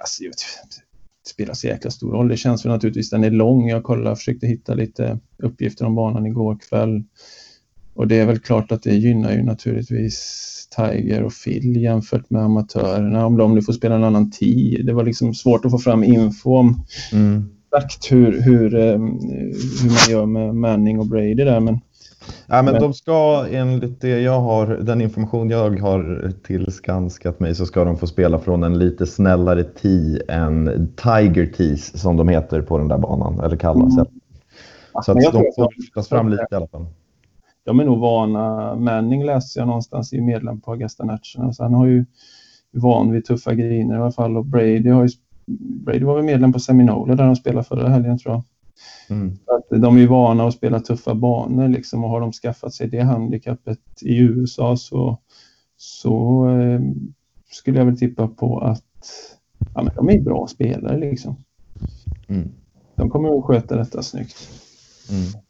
alltså, 0.00 0.22
det 0.22 1.30
spelar 1.30 1.54
så 1.54 1.66
jäkla 1.66 1.90
stor 1.90 2.12
roll. 2.12 2.28
Det 2.28 2.36
känns 2.36 2.64
väl 2.64 2.72
naturligtvis, 2.72 3.10
den 3.10 3.24
är 3.24 3.30
lång. 3.30 3.68
Jag 3.68 3.82
kollade, 3.82 4.16
försökte 4.16 4.46
hitta 4.46 4.74
lite 4.74 5.18
uppgifter 5.38 5.84
om 5.84 5.94
banan 5.94 6.26
igår 6.26 6.58
kväll. 6.68 7.02
Och 7.94 8.08
det 8.08 8.16
är 8.16 8.26
väl 8.26 8.38
klart 8.38 8.72
att 8.72 8.82
det 8.82 8.94
gynnar 8.94 9.32
ju 9.32 9.42
naturligtvis 9.42 10.61
Tiger 10.76 11.22
och 11.22 11.32
Phil 11.44 11.82
jämfört 11.82 12.30
med 12.30 12.42
amatörerna. 12.42 13.26
Om 13.26 13.36
de 13.36 13.54
nu 13.54 13.62
får 13.62 13.72
spela 13.72 13.94
en 13.94 14.04
annan 14.04 14.30
tid. 14.30 14.86
Det 14.86 14.92
var 14.92 15.04
liksom 15.04 15.34
svårt 15.34 15.64
att 15.64 15.70
få 15.70 15.78
fram 15.78 16.04
info 16.04 16.56
om 16.56 16.82
mm. 17.12 17.50
exakt 17.66 18.12
hur, 18.12 18.42
hur, 18.42 18.74
ehm, 18.74 19.02
hur 19.82 19.88
man 19.88 20.10
gör 20.10 20.26
med 20.26 20.54
Manning 20.54 20.98
och 20.98 21.06
Brady 21.06 21.34
där. 21.34 21.60
Men 21.60 21.80
Ja, 22.46 22.62
men 22.62 22.72
Men- 22.72 22.82
de 22.82 22.94
ska 22.94 23.46
enligt 23.50 24.00
det 24.00 24.20
jag 24.20 24.40
har, 24.40 24.66
den 24.66 25.00
information 25.00 25.50
jag 25.50 25.80
har 25.80 26.32
tillskanskat 26.46 27.40
mig 27.40 27.54
så 27.54 27.66
ska 27.66 27.84
de 27.84 27.98
få 27.98 28.06
spela 28.06 28.38
från 28.38 28.62
en 28.62 28.78
lite 28.78 29.06
snällare 29.06 29.64
tee 29.64 30.22
än 30.28 30.88
Tiger 30.96 31.46
Tees 31.46 32.00
som 32.00 32.16
de 32.16 32.28
heter 32.28 32.62
på 32.62 32.78
den 32.78 32.88
där 32.88 32.98
banan, 32.98 33.40
eller 33.40 33.56
kallas. 33.56 33.96
Mm. 33.96 34.06
Så 35.04 35.12
att 35.12 35.32
de 35.32 35.52
får 35.56 35.80
lyftas 35.80 36.08
fram 36.08 36.28
lite 36.28 36.46
i 36.50 36.54
alla 36.54 36.66
fall. 36.66 36.86
De 37.64 37.80
är 37.80 37.84
nog 37.84 37.98
vana. 37.98 38.74
Manning 38.74 39.24
läste 39.24 39.58
jag 39.58 39.66
någonstans 39.66 40.12
i 40.12 40.20
medlem 40.20 40.60
på 40.60 40.70
Augusta 40.70 41.04
National. 41.04 41.54
Så 41.54 41.62
han 41.62 41.74
har 41.74 41.86
ju 41.86 42.04
van 42.72 43.10
vid 43.12 43.24
tuffa 43.24 43.54
griner 43.54 43.94
i 43.94 43.98
alla 43.98 44.12
fall. 44.12 44.36
Och 44.36 44.46
Brady, 44.46 44.88
har 44.88 45.02
ju, 45.02 45.10
Brady 45.84 46.04
var 46.04 46.16
väl 46.16 46.24
medlem 46.24 46.52
på 46.52 46.60
Seminole 46.60 47.14
där 47.14 47.26
de 47.26 47.36
spelade 47.36 47.64
förra 47.64 47.88
helgen 47.88 48.18
tror 48.18 48.34
jag. 48.34 48.44
Mm. 49.16 49.38
Att 49.46 49.82
de 49.82 49.96
är 49.96 50.00
ju 50.00 50.06
vana 50.06 50.46
att 50.46 50.54
spela 50.54 50.80
tuffa 50.80 51.14
banor 51.14 51.68
liksom 51.68 52.04
och 52.04 52.10
har 52.10 52.20
de 52.20 52.32
skaffat 52.32 52.74
sig 52.74 52.88
det 52.88 53.00
handikappet 53.00 53.78
i 54.02 54.18
USA 54.18 54.76
så, 54.76 55.18
så 55.76 56.46
eh, 56.50 56.80
skulle 57.50 57.78
jag 57.78 57.86
väl 57.86 57.98
tippa 57.98 58.28
på 58.28 58.58
att 58.58 58.84
ja, 59.74 59.82
men 59.82 59.94
de 59.94 60.10
är 60.10 60.20
bra 60.20 60.46
spelare 60.46 60.98
liksom. 60.98 61.36
Mm. 62.28 62.48
De 62.94 63.10
kommer 63.10 63.38
att 63.38 63.44
sköta 63.44 63.76
detta 63.76 64.02
snyggt. 64.02 64.48
Mm. 65.10 65.42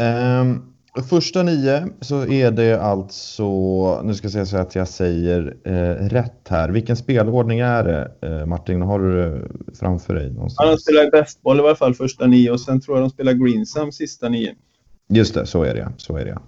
Ehm, 0.00 0.62
första 1.08 1.42
nio 1.42 1.88
så 2.00 2.26
är 2.26 2.50
det 2.50 2.80
alltså, 2.82 4.02
nu 4.02 4.14
ska 4.14 4.24
jag 4.24 4.32
säga 4.32 4.46
så 4.46 4.56
att 4.56 4.74
jag 4.74 4.88
säger 4.88 5.56
eh, 5.64 6.08
rätt 6.08 6.48
här. 6.48 6.68
Vilken 6.68 6.96
spelordning 6.96 7.60
är 7.60 7.84
det 7.84 8.12
eh, 8.28 8.46
Martin? 8.46 8.82
Har 8.82 8.98
du 8.98 9.12
det 9.12 9.48
framför 9.78 10.14
dig? 10.14 10.22
Ja, 10.24 10.28
de 10.28 10.34
Någonstans? 10.34 10.82
spelar 10.82 11.10
bästboll 11.10 11.56
i 11.56 11.60
alla 11.60 11.74
fall 11.74 11.94
första 11.94 12.26
nio 12.26 12.50
och 12.50 12.60
sen 12.60 12.80
tror 12.80 12.96
jag 12.96 13.04
de 13.04 13.10
spelar 13.10 13.32
greensam 13.32 13.92
sista 13.92 14.28
nio. 14.28 14.54
Just 15.08 15.34
det, 15.34 15.46
så 15.46 15.62
är 15.62 15.74
det. 15.74 15.88
Så 15.96 16.16
är 16.16 16.24
det. 16.24 16.38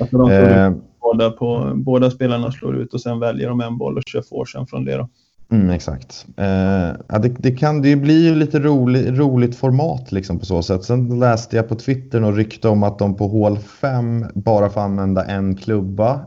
Alltså 0.00 0.18
de 0.18 0.30
Eh, 0.30 0.72
båda, 1.00 1.30
på, 1.30 1.72
båda 1.74 2.10
spelarna 2.10 2.52
slår 2.52 2.76
ut 2.76 2.94
och 2.94 3.00
sen 3.00 3.20
väljer 3.20 3.48
de 3.48 3.60
en 3.60 3.78
boll 3.78 3.96
och 3.96 4.02
kör 4.06 4.22
forsen 4.22 4.66
från 4.66 4.84
det. 4.84 4.96
Då. 4.96 5.08
Mm, 5.52 5.70
exakt. 5.70 6.26
Eh, 6.36 6.96
ja, 7.08 7.18
det, 7.22 7.28
det, 7.28 7.50
kan, 7.50 7.82
det 7.82 7.96
blir 7.96 8.24
ju 8.24 8.34
lite 8.34 8.58
rolig, 8.58 9.18
roligt 9.18 9.56
format 9.56 10.12
liksom 10.12 10.38
på 10.38 10.46
så 10.46 10.62
sätt. 10.62 10.84
Sen 10.84 11.18
läste 11.18 11.56
jag 11.56 11.68
på 11.68 11.74
Twitter 11.74 12.24
och 12.24 12.36
rykte 12.36 12.68
om 12.68 12.82
att 12.82 12.98
de 12.98 13.16
på 13.16 13.28
hål 13.28 13.58
5 13.58 14.26
bara 14.34 14.70
får 14.70 14.80
använda 14.80 15.24
en 15.24 15.56
klubba. 15.56 16.26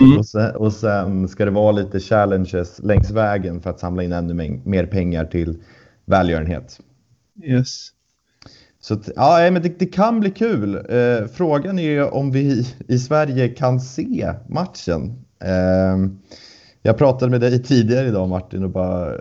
Mm. 0.00 0.18
och, 0.18 0.26
sen, 0.26 0.56
och 0.56 0.72
sen 0.72 1.28
ska 1.28 1.44
det 1.44 1.50
vara 1.50 1.72
lite 1.72 2.00
challenges 2.00 2.80
längs 2.82 3.10
vägen 3.10 3.60
för 3.60 3.70
att 3.70 3.80
samla 3.80 4.02
in 4.02 4.12
ännu 4.12 4.60
mer- 4.64 4.86
pengar 4.86 5.24
till 5.24 5.58
välgörenhet. 6.04 6.80
Yes. 7.44 7.88
Så 8.80 9.00
ja, 9.16 9.50
men 9.52 9.62
det, 9.62 9.78
det 9.78 9.86
kan 9.86 10.20
bli 10.20 10.30
kul. 10.30 10.74
Eh, 10.74 11.26
frågan 11.32 11.78
är 11.78 11.90
ju 11.90 12.04
om 12.04 12.30
vi 12.30 12.66
i 12.88 12.98
Sverige 12.98 13.48
kan 13.48 13.80
se 13.80 14.32
matchen. 14.48 15.24
Eh, 15.44 15.96
jag 16.82 16.98
pratade 16.98 17.30
med 17.30 17.40
dig 17.40 17.62
tidigare 17.62 18.08
idag 18.08 18.28
Martin 18.28 18.64
och 18.64 18.70
bara 18.70 19.12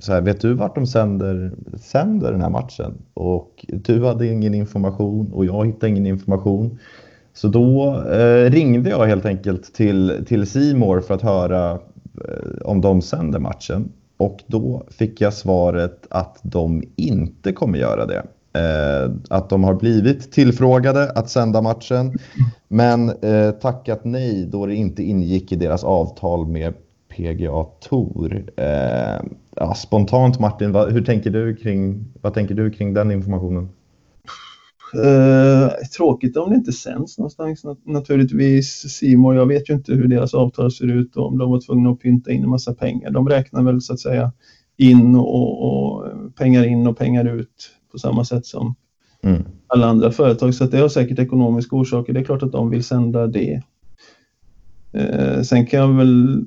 så 0.00 0.12
här, 0.12 0.20
vet 0.20 0.40
du 0.40 0.54
vart 0.54 0.74
de 0.74 0.86
sänder, 0.86 1.52
sänder 1.80 2.32
den 2.32 2.40
här 2.40 2.50
matchen? 2.50 2.94
Och 3.14 3.66
du 3.68 4.04
hade 4.04 4.26
ingen 4.26 4.54
information 4.54 5.32
och 5.32 5.44
jag 5.44 5.66
hittade 5.66 5.88
ingen 5.88 6.06
information. 6.06 6.78
Så 7.34 7.48
då 7.48 8.02
eh, 8.10 8.50
ringde 8.50 8.90
jag 8.90 9.06
helt 9.06 9.26
enkelt 9.26 9.74
till, 9.74 10.24
till 10.28 10.46
Simor 10.46 11.00
för 11.00 11.14
att 11.14 11.22
höra 11.22 11.70
eh, 11.72 12.62
om 12.64 12.80
de 12.80 13.02
sänder 13.02 13.38
matchen. 13.38 13.92
Och 14.16 14.40
då 14.46 14.86
fick 14.90 15.20
jag 15.20 15.34
svaret 15.34 16.06
att 16.10 16.38
de 16.42 16.82
inte 16.96 17.52
kommer 17.52 17.78
göra 17.78 18.06
det. 18.06 18.22
Eh, 18.54 19.10
att 19.30 19.50
de 19.50 19.64
har 19.64 19.74
blivit 19.74 20.32
tillfrågade 20.32 21.10
att 21.10 21.30
sända 21.30 21.62
matchen 21.62 22.18
men 22.72 23.08
eh, 23.08 23.50
tackat 23.50 24.04
nej 24.04 24.46
då 24.46 24.66
det 24.66 24.74
inte 24.74 25.02
ingick 25.02 25.52
i 25.52 25.56
deras 25.56 25.84
avtal 25.84 26.46
med 26.46 26.74
PGA 27.08 27.64
Tour. 27.80 28.44
Eh, 28.56 29.20
ja, 29.56 29.74
spontant 29.74 30.40
Martin, 30.40 30.72
vad, 30.72 30.92
hur 30.92 31.04
tänker 31.04 31.30
du 31.30 31.56
kring, 31.56 32.04
vad 32.22 32.34
tänker 32.34 32.54
du 32.54 32.70
kring 32.70 32.94
den 32.94 33.10
informationen? 33.10 33.68
Eh, 35.04 35.70
tråkigt 35.96 36.36
om 36.36 36.50
det 36.50 36.56
inte 36.56 36.72
sänds 36.72 37.18
någonstans 37.18 37.64
naturligtvis. 37.84 38.68
Simon, 38.72 39.36
jag 39.36 39.46
vet 39.46 39.70
ju 39.70 39.74
inte 39.74 39.92
hur 39.92 40.08
deras 40.08 40.34
avtal 40.34 40.72
ser 40.72 40.86
ut 40.86 41.16
och 41.16 41.26
om 41.26 41.38
de 41.38 41.50
var 41.50 41.60
tvungna 41.60 41.90
att 41.90 42.00
pynta 42.00 42.30
in 42.30 42.42
en 42.42 42.50
massa 42.50 42.74
pengar. 42.74 43.10
De 43.10 43.28
räknar 43.28 43.62
väl 43.62 43.80
så 43.80 43.92
att 43.92 44.00
säga 44.00 44.32
in 44.76 45.16
och, 45.16 45.62
och 45.62 46.06
pengar 46.34 46.64
in 46.64 46.86
och 46.86 46.98
pengar 46.98 47.24
ut 47.24 47.70
på 47.92 47.98
samma 47.98 48.24
sätt 48.24 48.46
som 48.46 48.74
Mm. 49.22 49.42
alla 49.66 49.86
andra 49.86 50.10
företag. 50.10 50.54
Så 50.54 50.64
att 50.64 50.70
det 50.70 50.78
har 50.78 50.88
säkert 50.88 51.18
ekonomiska 51.18 51.76
orsaker. 51.76 52.12
Det 52.12 52.20
är 52.20 52.24
klart 52.24 52.42
att 52.42 52.52
de 52.52 52.70
vill 52.70 52.84
sända 52.84 53.26
det. 53.26 53.62
Eh, 54.92 55.42
sen 55.42 55.66
kan 55.66 55.80
jag 55.80 55.88
väl 55.88 56.44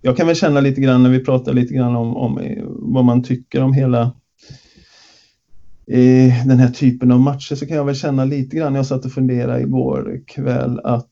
jag 0.00 0.16
kan 0.16 0.26
väl 0.26 0.36
känna 0.36 0.60
lite 0.60 0.80
grann 0.80 1.02
när 1.02 1.10
vi 1.10 1.24
pratar 1.24 1.52
lite 1.52 1.74
grann 1.74 1.96
om, 1.96 2.16
om 2.16 2.38
eh, 2.38 2.64
vad 2.66 3.04
man 3.04 3.22
tycker 3.22 3.62
om 3.62 3.72
hela 3.72 4.02
eh, 5.86 6.46
den 6.46 6.58
här 6.58 6.70
typen 6.70 7.12
av 7.12 7.20
matcher 7.20 7.54
så 7.54 7.66
kan 7.66 7.76
jag 7.76 7.84
väl 7.84 7.94
känna 7.94 8.24
lite 8.24 8.56
grann, 8.56 8.74
jag 8.74 8.86
satt 8.86 9.04
och 9.04 9.12
funderade 9.12 9.60
igår 9.60 10.20
kväll 10.26 10.80
att 10.84 11.08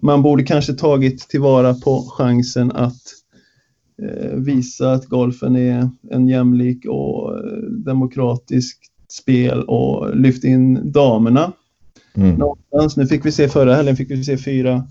man 0.00 0.22
borde 0.22 0.42
kanske 0.42 0.72
tagit 0.72 1.28
tillvara 1.28 1.74
på 1.74 2.12
chansen 2.16 2.72
att 2.72 3.02
visa 4.34 4.92
att 4.92 5.06
golfen 5.06 5.56
är 5.56 5.90
en 6.10 6.28
jämlik 6.28 6.86
och 6.86 7.38
eh, 7.38 7.62
demokratisk 7.62 8.78
spel 9.08 9.62
och 9.62 10.16
lyft 10.16 10.44
in 10.44 10.92
damerna 10.92 11.52
Mm. 12.16 12.36
någonstans. 12.36 12.96
Nu 12.96 13.06
fick 13.06 13.26
vi 13.26 13.32
se 13.32 13.48
förra 13.48 13.74
helgen 13.74 13.96
fick 13.96 14.10
vi 14.10 14.24
se 14.24 14.38
fyra 14.38 14.86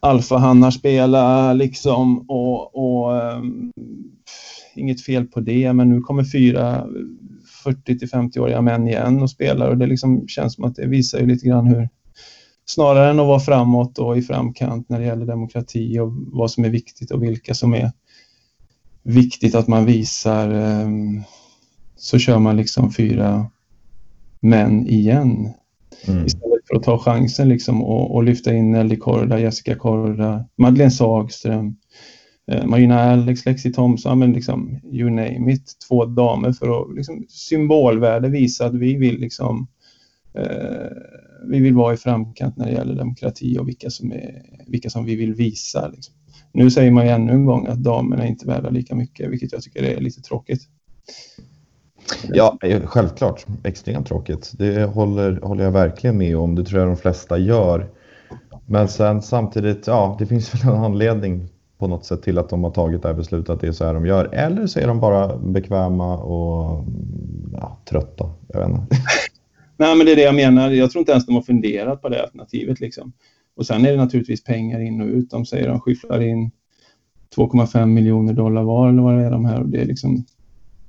alfahannar 0.00 0.70
spela 0.70 1.52
liksom 1.52 2.30
och, 2.30 2.76
och 2.76 3.12
um, 3.36 3.72
inget 4.74 5.00
fel 5.00 5.26
på 5.26 5.40
det 5.40 5.72
men 5.72 5.88
nu 5.88 6.00
kommer 6.00 6.24
fyra 6.24 6.86
40 7.64 7.98
till 7.98 8.08
50-åriga 8.08 8.60
män 8.60 8.88
igen 8.88 9.22
och 9.22 9.30
spelar 9.30 9.68
och 9.68 9.78
det 9.78 9.86
liksom 9.86 10.28
känns 10.28 10.54
som 10.54 10.64
att 10.64 10.76
det 10.76 10.86
visar 10.86 11.18
ju 11.18 11.26
lite 11.26 11.46
grann 11.46 11.66
hur 11.66 11.88
snarare 12.64 13.10
än 13.10 13.20
att 13.20 13.26
vara 13.26 13.40
framåt 13.40 13.98
och 13.98 14.18
i 14.18 14.22
framkant 14.22 14.88
när 14.88 15.00
det 15.00 15.06
gäller 15.06 15.26
demokrati 15.26 15.98
och 15.98 16.12
vad 16.12 16.50
som 16.50 16.64
är 16.64 16.68
viktigt 16.68 17.10
och 17.10 17.22
vilka 17.22 17.54
som 17.54 17.74
är 17.74 17.92
viktigt 19.02 19.54
att 19.54 19.68
man 19.68 19.84
visar 19.84 20.54
um, 20.54 21.22
så 21.96 22.18
kör 22.18 22.38
man 22.38 22.56
liksom 22.56 22.92
fyra 22.92 23.46
män 24.40 24.86
igen 24.86 25.54
Mm. 26.08 26.26
istället 26.26 26.68
för 26.68 26.76
att 26.76 26.82
ta 26.82 26.98
chansen 26.98 27.48
liksom 27.48 27.82
och, 27.82 28.14
och 28.14 28.24
lyfta 28.24 28.54
in 28.54 28.72
Nelly 28.72 28.96
Korda, 28.96 29.38
Jessica 29.38 29.74
Korda, 29.74 30.44
Madeleine 30.56 30.90
Sagström, 30.90 31.76
eh, 32.52 32.66
Marina 32.66 33.00
Alex, 33.00 33.46
Lexi 33.46 33.72
Thompson, 33.72 34.10
ja, 34.10 34.16
men 34.16 34.32
liksom 34.32 34.80
you 34.92 35.10
name 35.10 35.52
it, 35.52 35.72
två 35.88 36.04
damer 36.04 36.52
för 36.52 36.82
att 36.82 36.96
liksom, 36.96 37.26
symbolvärde 37.28 38.28
visa 38.28 38.66
att 38.66 38.74
vi 38.74 38.96
vill 38.96 39.20
liksom 39.20 39.68
Eh, 40.34 40.90
vi 41.44 41.60
vill 41.60 41.74
vara 41.74 41.94
i 41.94 41.96
framkant 41.96 42.56
när 42.56 42.66
det 42.66 42.72
gäller 42.72 42.94
demokrati 42.94 43.58
och 43.58 43.68
vilka 43.68 43.90
som, 43.90 44.12
är, 44.12 44.42
vilka 44.66 44.90
som 44.90 45.04
vi 45.04 45.16
vill 45.16 45.34
visa. 45.34 45.88
Liksom. 45.88 46.14
Nu 46.52 46.70
säger 46.70 46.90
man 46.90 47.04
ju 47.04 47.10
ännu 47.10 47.32
en 47.32 47.44
gång 47.44 47.66
att 47.66 47.78
damerna 47.78 48.22
är 48.22 48.28
inte 48.28 48.46
värda 48.46 48.70
lika 48.70 48.94
mycket, 48.94 49.30
vilket 49.30 49.52
jag 49.52 49.62
tycker 49.62 49.82
är 49.82 50.00
lite 50.00 50.20
tråkigt. 50.20 50.68
Ja, 52.28 52.58
självklart. 52.84 53.46
Extremt 53.64 54.06
tråkigt. 54.06 54.52
Det 54.58 54.84
håller, 54.84 55.40
håller 55.40 55.64
jag 55.64 55.72
verkligen 55.72 56.18
med 56.18 56.36
om. 56.36 56.54
Det 56.54 56.64
tror 56.64 56.80
jag 56.80 56.88
de 56.88 56.96
flesta 56.96 57.38
gör. 57.38 57.90
Men 58.66 58.88
sen 58.88 59.22
samtidigt, 59.22 59.86
ja, 59.86 60.16
det 60.18 60.26
finns 60.26 60.54
väl 60.54 60.74
en 60.74 60.84
anledning 60.84 61.48
på 61.78 61.86
något 61.86 62.04
sätt 62.04 62.22
till 62.22 62.38
att 62.38 62.48
de 62.48 62.64
har 62.64 62.70
tagit 62.70 63.02
det 63.02 63.08
här 63.08 63.14
beslutet 63.14 63.50
att 63.50 63.60
det 63.60 63.66
är 63.66 63.72
så 63.72 63.84
här 63.84 63.94
de 63.94 64.06
gör. 64.06 64.34
Eller 64.34 64.66
så 64.66 64.80
är 64.80 64.86
de 64.86 65.00
bara 65.00 65.36
bekväma 65.36 66.18
och 66.18 66.84
ja, 67.52 67.78
trötta. 67.84 68.30
Jag 68.48 68.60
vet 68.60 68.68
inte. 68.68 68.96
Nej, 69.82 69.96
men 69.96 70.06
det 70.06 70.12
är 70.12 70.16
det 70.16 70.22
jag 70.22 70.34
menar. 70.34 70.70
Jag 70.70 70.90
tror 70.90 71.00
inte 71.00 71.12
ens 71.12 71.26
de 71.26 71.34
har 71.34 71.42
funderat 71.42 72.02
på 72.02 72.08
det 72.08 72.22
alternativet. 72.22 72.80
Liksom. 72.80 73.12
Och 73.56 73.66
sen 73.66 73.84
är 73.84 73.90
det 73.90 73.96
naturligtvis 73.96 74.44
pengar 74.44 74.80
in 74.80 75.00
och 75.00 75.06
ut. 75.06 75.30
De 75.30 75.46
säger 75.46 75.68
de 75.68 75.80
skyfflar 75.80 76.20
in 76.20 76.50
2,5 77.36 77.86
miljoner 77.86 78.32
dollar 78.32 78.62
var 78.62 78.88
eller 78.88 79.02
vad 79.02 79.18
det 79.18 79.24
är 79.24 79.30
de 79.30 79.44
här. 79.44 79.60
Och 79.60 79.68
det, 79.68 79.80
är 79.80 79.84
liksom, 79.84 80.24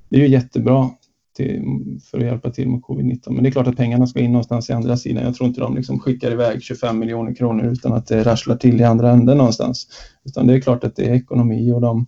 det 0.10 0.16
är 0.16 0.20
ju 0.20 0.28
jättebra 0.28 0.90
till, 1.38 1.64
för 2.12 2.18
att 2.18 2.24
hjälpa 2.24 2.52
till 2.52 2.68
mot 2.68 2.84
covid-19. 2.84 3.20
Men 3.30 3.44
det 3.44 3.50
är 3.50 3.52
klart 3.52 3.68
att 3.68 3.78
pengarna 3.78 4.08
ska 4.08 4.20
in 4.20 4.32
någonstans 4.32 4.70
i 4.70 4.74
andra 4.74 4.98
sidan. 4.98 5.24
Jag 5.24 5.36
tror 5.36 5.48
inte 5.48 5.62
de 5.62 5.76
liksom 5.76 6.00
skickar 6.00 6.32
iväg 6.32 6.64
25 6.64 7.00
miljoner 7.00 7.36
kronor 7.36 7.66
utan 7.66 7.94
att 7.94 8.08
det 8.08 8.24
rasslar 8.24 8.56
till 8.56 8.82
i 8.82 8.84
andra 8.84 9.12
änden 9.12 9.38
någonstans. 9.38 9.88
Utan 10.24 10.48
det 10.48 10.54
är 10.54 10.62
klart 10.62 10.84
att 10.84 10.96
det 10.96 11.06
är 11.06 11.14
ekonomi 11.14 11.72
och 11.72 11.82
de 11.82 12.06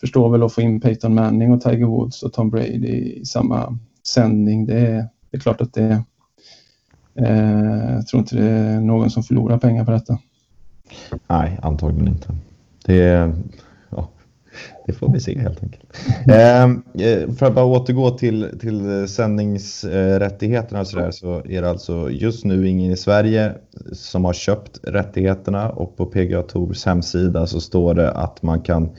förstår 0.00 0.30
väl 0.30 0.42
att 0.42 0.52
få 0.52 0.60
in 0.60 0.80
Peyton 0.80 1.14
Manning 1.14 1.52
och 1.52 1.60
Tiger 1.60 1.86
Woods 1.86 2.22
och 2.22 2.32
Tom 2.32 2.50
Brady 2.50 3.18
i 3.20 3.24
samma 3.24 3.78
sändning. 4.06 4.66
Det 4.66 4.78
är, 4.78 5.08
det 5.36 5.40
är 5.40 5.42
klart 5.42 5.60
att 5.60 5.74
det 5.74 6.02
eh, 7.14 7.94
jag 7.94 8.06
tror 8.06 8.20
inte 8.20 8.36
det 8.36 8.50
är 8.50 8.80
någon 8.80 9.10
som 9.10 9.22
förlorar 9.22 9.58
pengar 9.58 9.84
på 9.84 9.90
detta. 9.90 10.18
Nej, 11.26 11.58
antagligen 11.62 12.08
inte. 12.08 12.28
Det 12.86 13.02
är, 13.02 13.34
ja. 13.90 14.08
Det 14.86 14.92
får 14.92 15.12
vi 15.12 15.20
se 15.20 15.38
helt 15.38 15.62
enkelt. 15.62 15.84
Ehm, 16.32 16.82
eh, 16.94 17.34
för 17.34 17.46
att 17.46 17.54
bara 17.54 17.64
återgå 17.64 18.10
till, 18.10 18.58
till 18.60 19.08
sändningsrättigheterna 19.08 20.80
och 20.80 20.86
så, 20.86 20.98
där, 20.98 21.10
så 21.10 21.42
är 21.44 21.62
det 21.62 21.70
alltså 21.70 22.10
just 22.10 22.44
nu 22.44 22.68
ingen 22.68 22.92
i 22.92 22.96
Sverige 22.96 23.52
som 23.92 24.24
har 24.24 24.32
köpt 24.32 24.80
rättigheterna 24.82 25.70
och 25.70 25.96
på 25.96 26.06
PGA 26.06 26.42
Tours 26.42 26.86
hemsida 26.86 27.46
så 27.46 27.60
står 27.60 27.94
det 27.94 28.10
att 28.10 28.42
man 28.42 28.60
kan 28.60 28.90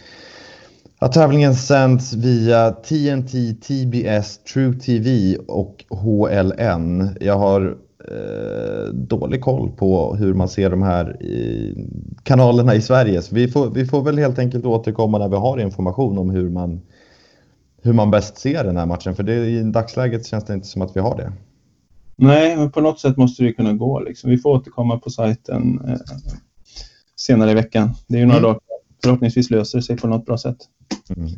att 0.99 1.11
tävlingen 1.11 1.55
sänds 1.55 2.13
via 2.13 2.71
TNT, 2.71 3.53
TBS, 3.53 4.37
True 4.37 4.73
TV 4.73 5.37
och 5.47 5.85
HLN. 5.89 7.17
Jag 7.21 7.37
har 7.37 7.77
eh, 8.11 8.93
dålig 8.93 9.41
koll 9.41 9.71
på 9.71 10.15
hur 10.15 10.33
man 10.33 10.49
ser 10.49 10.69
de 10.69 10.81
här 10.81 11.23
i, 11.23 11.75
kanalerna 12.23 12.75
i 12.75 12.81
Sverige. 12.81 13.21
Så 13.21 13.35
vi 13.35 13.47
får, 13.47 13.69
vi 13.69 13.85
får 13.85 14.01
väl 14.01 14.17
helt 14.17 14.39
enkelt 14.39 14.65
återkomma 14.65 15.17
när 15.17 15.29
vi 15.29 15.35
har 15.35 15.57
information 15.59 16.17
om 16.17 16.29
hur 16.29 16.49
man, 16.49 16.81
hur 17.81 17.93
man 17.93 18.11
bäst 18.11 18.37
ser 18.37 18.63
den 18.63 18.77
här 18.77 18.85
matchen. 18.85 19.15
För 19.15 19.23
det, 19.23 19.33
i 19.35 19.63
dagsläget 19.63 20.25
känns 20.25 20.45
det 20.45 20.53
inte 20.53 20.67
som 20.67 20.81
att 20.81 20.95
vi 20.95 20.99
har 20.99 21.17
det. 21.17 21.33
Nej, 22.15 22.57
men 22.57 22.71
på 22.71 22.81
något 22.81 22.99
sätt 22.99 23.17
måste 23.17 23.43
det 23.43 23.53
kunna 23.53 23.73
gå. 23.73 23.99
Liksom. 23.99 24.29
Vi 24.29 24.37
får 24.37 24.49
återkomma 24.49 24.99
på 24.99 25.09
sajten 25.09 25.81
eh, 25.87 25.97
senare 27.15 27.51
i 27.51 27.53
veckan. 27.53 27.89
Det 28.07 28.15
är 28.15 28.19
ju 28.19 28.25
några 28.25 28.39
Mm. 28.39 28.47
dagar. 28.49 28.66
Förhoppningsvis 29.03 29.49
löser 29.49 29.77
det 29.77 29.83
sig 29.83 29.97
på 29.97 30.07
något 30.07 30.25
bra 30.25 30.37
sätt. 30.37 30.57
Mm. 31.17 31.29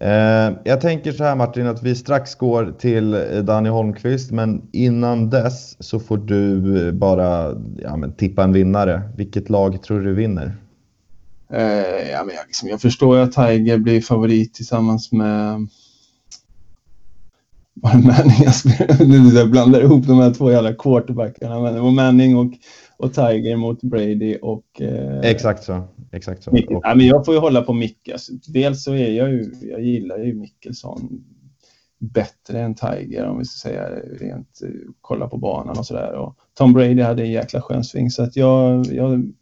Eh, 0.00 0.58
jag 0.64 0.80
tänker 0.80 1.12
så 1.12 1.24
här 1.24 1.36
Martin 1.36 1.66
att 1.66 1.82
vi 1.82 1.94
strax 1.94 2.34
går 2.34 2.74
till 2.78 3.14
eh, 3.14 3.20
Danny 3.42 3.68
Holmqvist 3.68 4.30
men 4.30 4.62
innan 4.72 5.30
dess 5.30 5.76
så 5.82 6.00
får 6.00 6.16
du 6.18 6.86
eh, 6.86 6.92
bara 6.92 7.54
ja, 7.82 7.96
men 7.96 8.12
tippa 8.12 8.44
en 8.44 8.52
vinnare. 8.52 9.02
Vilket 9.16 9.50
lag 9.50 9.82
tror 9.82 10.00
du 10.00 10.14
vinner? 10.14 10.56
Eh, 11.52 12.10
ja, 12.12 12.24
men 12.24 12.34
jag, 12.34 12.46
liksom, 12.46 12.68
jag 12.68 12.80
förstår 12.80 13.16
ju 13.16 13.22
att 13.22 13.32
Tiger 13.32 13.78
blir 13.78 14.00
favorit 14.00 14.54
tillsammans 14.54 15.12
med... 15.12 15.68
Var 17.74 17.90
det 17.90 18.06
Manning 18.06 18.42
jag 18.44 18.54
spelar? 18.54 19.04
Nu 19.08 19.38
jag 19.38 19.50
blandar 19.50 19.80
ihop 19.80 20.06
de 20.06 20.18
här 20.18 20.34
två 20.34 20.50
jävla 20.50 20.74
quarterbackarna. 20.74 21.60
Men 21.60 21.74
det 21.74 21.80
var 21.80 21.90
Manning 21.90 22.36
och, 22.36 22.52
och 22.96 23.14
Tiger 23.14 23.56
mot 23.56 23.82
Brady 23.82 24.36
och... 24.42 24.80
Eh, 24.80 25.20
Exakt 25.20 25.64
så. 25.64 25.82
Exakt 26.12 26.42
så. 26.42 26.50
Mick- 26.50 26.80
ja, 26.82 26.94
men 26.94 27.06
jag 27.06 27.24
får 27.24 27.34
ju 27.34 27.40
hålla 27.40 27.62
på 27.62 27.72
Micke. 27.72 28.08
Alltså, 28.12 28.32
dels 28.46 28.84
så 28.84 28.92
är 28.92 29.10
jag 29.10 29.30
ju, 29.30 29.52
jag 29.62 29.82
gillar 29.82 30.18
ju 30.18 30.34
Mickelson 30.34 31.24
bättre 31.98 32.60
än 32.60 32.74
Tiger 32.74 33.26
om 33.26 33.38
vi 33.38 33.44
ska 33.44 33.68
säga 33.68 33.88
rent 34.20 34.60
eh, 34.64 34.70
kolla 35.00 35.28
på 35.28 35.36
banan 35.36 35.78
och 35.78 35.86
sådär. 35.86 36.12
Och 36.12 36.36
Tom 36.54 36.72
Brady 36.72 37.02
hade 37.02 37.22
en 37.22 37.30
jäkla 37.30 37.60
skön 37.60 37.84
sving 37.84 38.10
så 38.10 38.22
att 38.22 38.36
jag, 38.36 38.86
jag, 38.86 39.32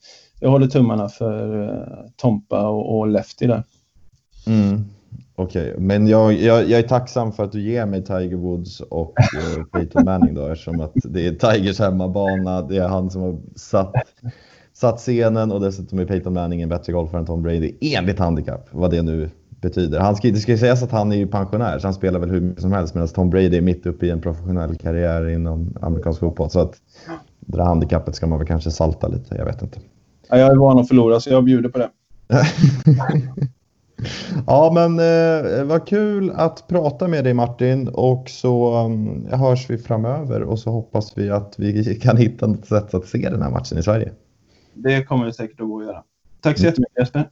jag 0.41 0.51
håller 0.51 0.67
tummarna 0.67 1.09
för 1.09 1.57
uh, 1.57 2.11
Tompa 2.17 2.69
och, 2.69 2.99
och 2.99 3.09
Lefty 3.09 3.47
där. 3.47 3.63
mm, 4.47 4.85
Okej, 5.39 5.75
men 5.79 6.07
jag, 6.07 6.33
jag, 6.33 6.69
jag 6.69 6.79
är 6.81 6.89
tacksam 6.89 7.33
för 7.33 7.45
att 7.45 7.53
du 7.53 7.61
ger 7.61 7.87
mig 7.87 8.05
Tiger 8.05 8.37
Woods 8.37 8.81
och 8.81 9.15
eh, 9.21 9.65
Peyton 9.73 10.05
Manning 10.05 10.35
då 10.35 10.47
eftersom 10.47 10.81
att 10.81 10.93
det 11.05 11.27
är 11.27 11.33
Tigers 11.33 11.79
hemmabana. 11.79 12.63
Det 12.63 12.77
är 12.77 12.89
han 12.89 13.11
som 13.11 13.23
har 13.23 13.39
satt, 13.57 13.95
satt 14.77 14.99
scenen 14.99 15.53
och 15.53 15.61
dessutom 15.61 15.99
är 15.99 16.05
Peyton 16.05 16.33
Manning 16.33 16.63
en 16.63 16.69
bättre 16.69 16.93
golfare 16.93 17.21
än 17.21 17.27
Tom 17.27 17.43
Brady 17.43 17.75
enligt 17.81 18.19
handikapp, 18.19 18.69
vad 18.71 18.91
det 18.91 19.03
nu 19.03 19.31
betyder. 19.61 20.01
Han 20.01 20.17
ska, 20.17 20.29
det 20.29 20.37
ska 20.39 20.53
ju 20.53 20.59
sägas 20.59 20.83
att 20.83 20.91
han 20.91 21.13
är 21.13 21.17
ju 21.17 21.27
pensionär 21.27 21.79
så 21.79 21.87
han 21.87 21.95
spelar 21.95 22.21
väl 22.21 22.31
hur 22.31 22.41
mycket 22.41 22.63
som 22.63 22.73
helst 22.73 22.95
medan 22.95 23.09
Tom 23.09 23.31
Brady 23.31 23.57
är 23.57 23.61
mitt 23.61 23.87
uppe 23.87 24.07
i 24.07 24.11
en 24.11 24.21
professionell 24.21 24.77
karriär 24.77 25.29
inom 25.29 25.77
amerikansk 25.81 26.21
fotboll. 26.21 26.51
Så 26.51 26.61
att 26.61 26.73
det 27.41 27.57
där 27.57 27.65
handikappet 27.65 28.15
ska 28.15 28.27
man 28.27 28.39
väl 28.39 28.49
kanske 28.49 28.71
salta 28.71 29.09
lite, 29.09 29.35
jag 29.35 29.45
vet 29.45 29.63
inte. 29.63 29.79
Ja, 30.29 30.39
jag 30.39 30.53
är 30.53 30.57
van 30.57 30.79
att 30.79 30.89
förlora 30.89 31.21
så 31.21 31.31
jag 31.31 31.45
bjuder 31.45 31.69
på 31.69 31.79
det. 31.79 31.91
Ja, 34.47 34.71
men 34.75 34.99
eh, 34.99 35.65
vad 35.65 35.87
kul 35.89 36.33
att 36.35 36.69
prata 36.69 37.09
med 37.09 37.25
dig 37.25 37.35
Martin 37.35 37.89
och 37.89 38.31
så 38.31 38.85
um, 38.85 39.27
hörs 39.33 39.71
vi 39.71 39.79
framöver 39.79 40.43
och 40.43 40.59
så 40.59 40.71
hoppas 40.71 41.19
vi 41.19 41.31
att 41.31 41.55
vi 41.59 41.95
kan 41.95 42.17
hitta 42.17 42.47
något 42.47 42.67
sätt 42.67 42.95
att 42.95 43.07
se 43.07 43.19
den 43.19 43.43
här 43.43 43.51
matchen 43.51 43.79
i 43.79 43.83
Sverige. 43.83 44.13
Det 44.77 45.03
kommer 45.03 45.27
det 45.27 45.33
säkert 45.33 45.61
att 45.61 45.67
gå 45.67 45.81
att 45.81 45.87
göra. 45.87 46.03
Tack 46.41 46.59
så 46.59 46.65
jättemycket 46.65 46.99
Jesper. 46.99 47.29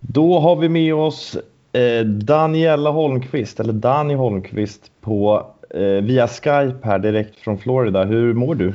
Då 0.00 0.38
har 0.38 0.56
vi 0.56 0.68
med 0.68 0.94
oss 0.94 1.36
eh, 1.72 2.04
Daniela 2.04 2.90
Holmqvist, 2.90 3.60
eller 3.60 3.72
Dani 3.72 4.14
Holmqvist, 4.14 4.90
på, 5.00 5.46
eh, 5.70 5.80
via 5.80 6.28
Skype 6.28 6.78
här 6.82 6.98
direkt 6.98 7.38
från 7.38 7.58
Florida. 7.58 8.04
Hur 8.04 8.34
mår 8.34 8.54
du? 8.54 8.74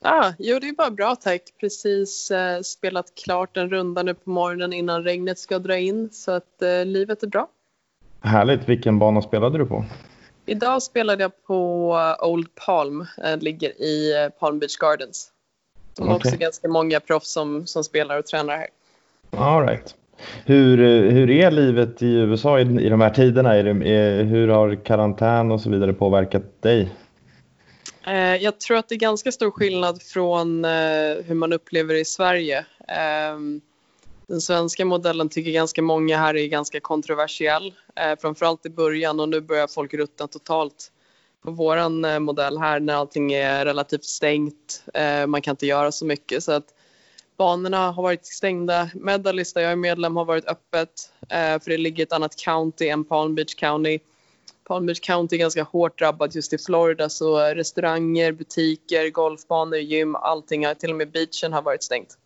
Ah, 0.00 0.32
jo, 0.38 0.58
det 0.58 0.68
är 0.68 0.72
bara 0.72 0.90
bra 0.90 1.16
tack. 1.16 1.42
Precis 1.60 2.30
eh, 2.30 2.60
spelat 2.60 3.14
klart 3.24 3.56
en 3.56 3.70
runda 3.70 4.02
nu 4.02 4.14
på 4.14 4.30
morgonen 4.30 4.72
innan 4.72 5.04
regnet 5.04 5.38
ska 5.38 5.58
dra 5.58 5.76
in. 5.78 6.08
Så 6.12 6.32
att 6.32 6.62
eh, 6.62 6.84
livet 6.84 7.22
är 7.22 7.26
bra. 7.26 7.48
Härligt. 8.20 8.68
Vilken 8.68 8.98
bana 8.98 9.22
spelade 9.22 9.58
du 9.58 9.66
på? 9.66 9.84
Idag 10.46 10.82
spelade 10.82 11.22
jag 11.22 11.44
på 11.46 11.92
eh, 12.20 12.28
Old 12.28 12.54
Palm. 12.54 13.06
Eh, 13.24 13.38
ligger 13.38 13.82
i 13.82 14.24
eh, 14.24 14.28
Palm 14.28 14.58
Beach 14.58 14.76
Gardens. 14.76 15.30
De 15.96 16.08
har 16.08 16.16
Okej. 16.16 16.28
också 16.28 16.40
ganska 16.40 16.68
många 16.68 17.00
proffs 17.00 17.32
som, 17.32 17.66
som 17.66 17.84
spelar 17.84 18.18
och 18.18 18.26
tränar 18.26 18.56
här. 18.56 18.68
All 19.30 19.66
right. 19.66 19.94
Hur, 20.44 20.80
eh, 20.80 21.12
hur 21.12 21.30
är 21.30 21.50
livet 21.50 22.02
i 22.02 22.14
USA 22.14 22.60
i, 22.60 22.62
i 22.62 22.88
de 22.88 23.00
här 23.00 23.10
tiderna? 23.10 23.54
Är 23.54 23.64
det, 23.64 23.90
är, 23.90 24.24
hur 24.24 24.48
har 24.48 24.74
karantän 24.74 25.50
och 25.50 25.60
så 25.60 25.70
vidare 25.70 25.92
påverkat 25.92 26.62
dig? 26.62 26.90
Eh, 28.06 28.36
jag 28.36 28.60
tror 28.60 28.76
att 28.76 28.88
det 28.88 28.94
är 28.94 28.98
ganska 28.98 29.32
stor 29.32 29.50
skillnad 29.50 30.02
från 30.02 30.64
eh, 30.64 30.70
hur 31.26 31.34
man 31.34 31.52
upplever 31.52 31.94
det 31.94 32.00
i 32.00 32.04
Sverige. 32.04 32.66
Ehm, 32.88 33.60
den 34.28 34.40
svenska 34.40 34.84
modellen 34.84 35.28
tycker 35.28 35.50
ganska 35.50 35.82
många 35.82 36.18
här 36.18 36.36
är 36.36 36.46
ganska 36.46 36.80
kontroversiell. 36.80 37.74
Eh, 37.96 38.18
framförallt 38.20 38.66
i 38.66 38.70
början 38.70 39.20
och 39.20 39.28
nu 39.28 39.40
börjar 39.40 39.66
folk 39.66 39.94
ruttna 39.94 40.26
totalt 40.26 40.92
på 41.42 41.50
vår 41.50 41.76
eh, 41.76 42.18
modell 42.18 42.58
här 42.58 42.80
när 42.80 42.94
allting 42.94 43.32
är 43.32 43.64
relativt 43.64 44.04
stängt. 44.04 44.84
Eh, 44.94 45.26
man 45.26 45.42
kan 45.42 45.52
inte 45.52 45.66
göra 45.66 45.92
så 45.92 46.06
mycket 46.06 46.44
så 46.44 46.52
att 46.52 46.74
banorna 47.36 47.90
har 47.90 48.02
varit 48.02 48.26
stängda. 48.26 48.90
Medalist 48.94 49.54
där 49.54 49.62
jag 49.62 49.72
är 49.72 49.76
medlem 49.76 50.16
har 50.16 50.24
varit 50.24 50.46
öppet 50.46 51.12
eh, 51.28 51.62
för 51.62 51.70
det 51.70 51.78
ligger 51.78 52.02
ett 52.02 52.12
annat 52.12 52.36
county 52.36 52.88
än 52.88 53.04
Palm 53.04 53.34
Beach 53.34 53.54
County. 53.54 53.98
Palm 54.64 54.86
Beach 54.86 55.00
County 55.00 55.36
är 55.36 55.40
ganska 55.40 55.62
hårt 55.62 55.98
drabbat 55.98 56.34
just 56.34 56.52
i 56.52 56.58
Florida 56.58 57.08
så 57.08 57.38
restauranger, 57.38 58.32
butiker, 58.32 59.10
golfbanor, 59.10 59.78
gym, 59.78 60.16
allting, 60.16 60.66
till 60.78 60.90
och 60.90 60.96
med 60.96 61.10
beachen 61.10 61.52
har 61.52 61.62
varit 61.62 61.82
stängt. 61.82 62.18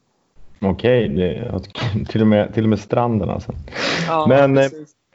Okej, 0.60 1.08
det- 1.08 1.62
till, 2.08 2.20
och 2.20 2.26
med, 2.26 2.54
till 2.54 2.62
och 2.62 2.68
med 2.68 2.80
stranden 2.80 3.30
alltså. 3.30 3.52
Ja, 4.06 4.26
Men, 4.28 4.58
eh. 4.58 4.66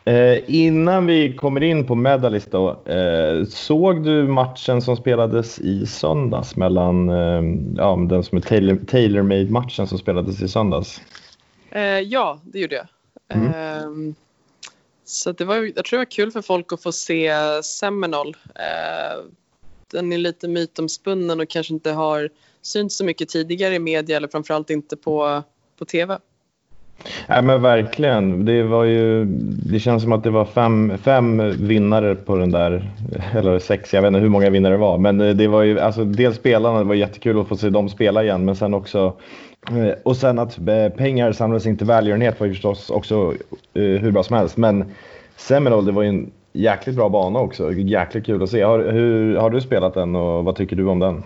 Eh, 0.08 0.40
innan 0.48 1.06
vi 1.06 1.34
kommer 1.34 1.64
in 1.64 1.88
på 1.88 1.96
Medalist 1.96 2.52
då, 2.52 2.70
eh, 2.86 3.46
såg 3.50 4.04
du 4.04 4.28
matchen 4.28 4.82
som 4.82 4.98
spelades 4.98 5.60
i 5.60 5.86
söndags 5.86 6.56
mellan 6.56 7.10
eh, 7.10 7.42
ja, 7.78 7.96
den 8.10 8.24
som 8.24 8.38
är 8.38 8.42
tailor, 8.42 8.76
tailor-made-matchen 8.88 9.88
som 9.88 9.98
spelades 9.98 10.42
i 10.42 10.48
söndags? 10.48 11.02
Eh, 11.72 11.82
ja, 11.84 12.40
det 12.44 12.60
gjorde 12.60 12.76
jag. 12.76 12.88
Mm. 13.38 13.54
Ehm, 13.54 14.16
så 15.06 15.32
det 15.32 15.46
var, 15.46 15.56
jag 15.56 15.86
tror 15.86 15.98
det 15.98 16.06
var 16.06 16.12
kul 16.12 16.32
för 16.32 16.42
folk 16.42 16.74
att 16.74 16.84
få 16.84 16.92
se 16.92 17.34
Seminole. 17.64 18.34
Eh, 18.56 19.24
den 19.92 20.14
är 20.14 20.18
lite 20.18 20.48
mytomspunnen 20.48 21.40
och 21.40 21.50
kanske 21.50 21.74
inte 21.74 21.92
har 21.92 22.30
synts 22.66 22.98
så 22.98 23.06
mycket 23.06 23.30
tidigare 23.30 23.76
i 23.76 23.80
media 23.80 24.18
eller 24.18 24.28
framförallt 24.28 24.70
inte 24.70 24.98
på, 24.98 25.44
på 25.80 25.86
tv. 25.86 26.18
Nej 27.28 27.42
men 27.42 27.62
verkligen. 27.62 28.46
Det, 28.46 28.64
var 28.64 28.84
ju, 28.84 29.26
det 29.66 29.80
känns 29.80 30.04
som 30.04 30.12
att 30.12 30.24
det 30.24 30.30
var 30.30 30.46
fem, 30.46 30.94
fem 30.98 31.52
vinnare 31.68 32.16
på 32.16 32.36
den 32.36 32.52
där, 32.52 32.92
eller 33.34 33.60
sex, 33.60 33.94
jag 33.94 34.02
vet 34.02 34.08
inte 34.08 34.20
hur 34.20 34.30
många 34.30 34.50
vinnare 34.50 34.74
det 34.74 34.78
var. 34.78 34.98
Men 34.98 35.22
eh, 35.22 35.36
det 35.36 35.48
var 35.48 35.64
ju, 35.64 35.80
alltså 35.80 36.06
dels 36.06 36.38
spelarna, 36.38 36.80
det 36.80 36.86
var 36.86 36.96
jättekul 36.96 37.40
att 37.40 37.48
få 37.48 37.58
se 37.58 37.70
dem 37.70 37.90
spela 37.90 38.24
igen, 38.24 38.46
men 38.46 38.56
sen 38.56 38.74
också 38.74 39.14
eh, 39.70 39.94
och 40.04 40.18
sen 40.18 40.40
att 40.40 40.58
eh, 40.58 40.90
pengar 40.98 41.32
samlades 41.32 41.66
in 41.66 41.78
till 41.78 41.88
välgörenhet 41.88 42.40
var 42.40 42.48
ju 42.48 42.54
förstås 42.54 42.90
också 42.90 43.34
hur 43.74 44.12
bra 44.12 44.24
som 44.24 44.36
helst. 44.36 44.58
Men 44.58 44.86
Seminole, 45.38 45.86
det 45.86 45.92
var 45.92 46.04
ju 46.04 46.10
en 46.10 46.32
jäkligt 46.54 46.96
bra 46.96 47.10
bana 47.10 47.40
också. 47.40 47.74
Jäkligt 47.74 48.26
kul 48.26 48.44
att 48.44 48.50
se. 48.50 48.62
Har, 48.62 48.80
hur, 48.92 49.36
har 49.36 49.50
du 49.50 49.62
spelat 49.62 49.94
den 49.94 50.16
och 50.16 50.46
vad 50.46 50.56
tycker 50.56 50.76
du 50.76 50.86
om 50.86 51.00
den? 51.00 51.24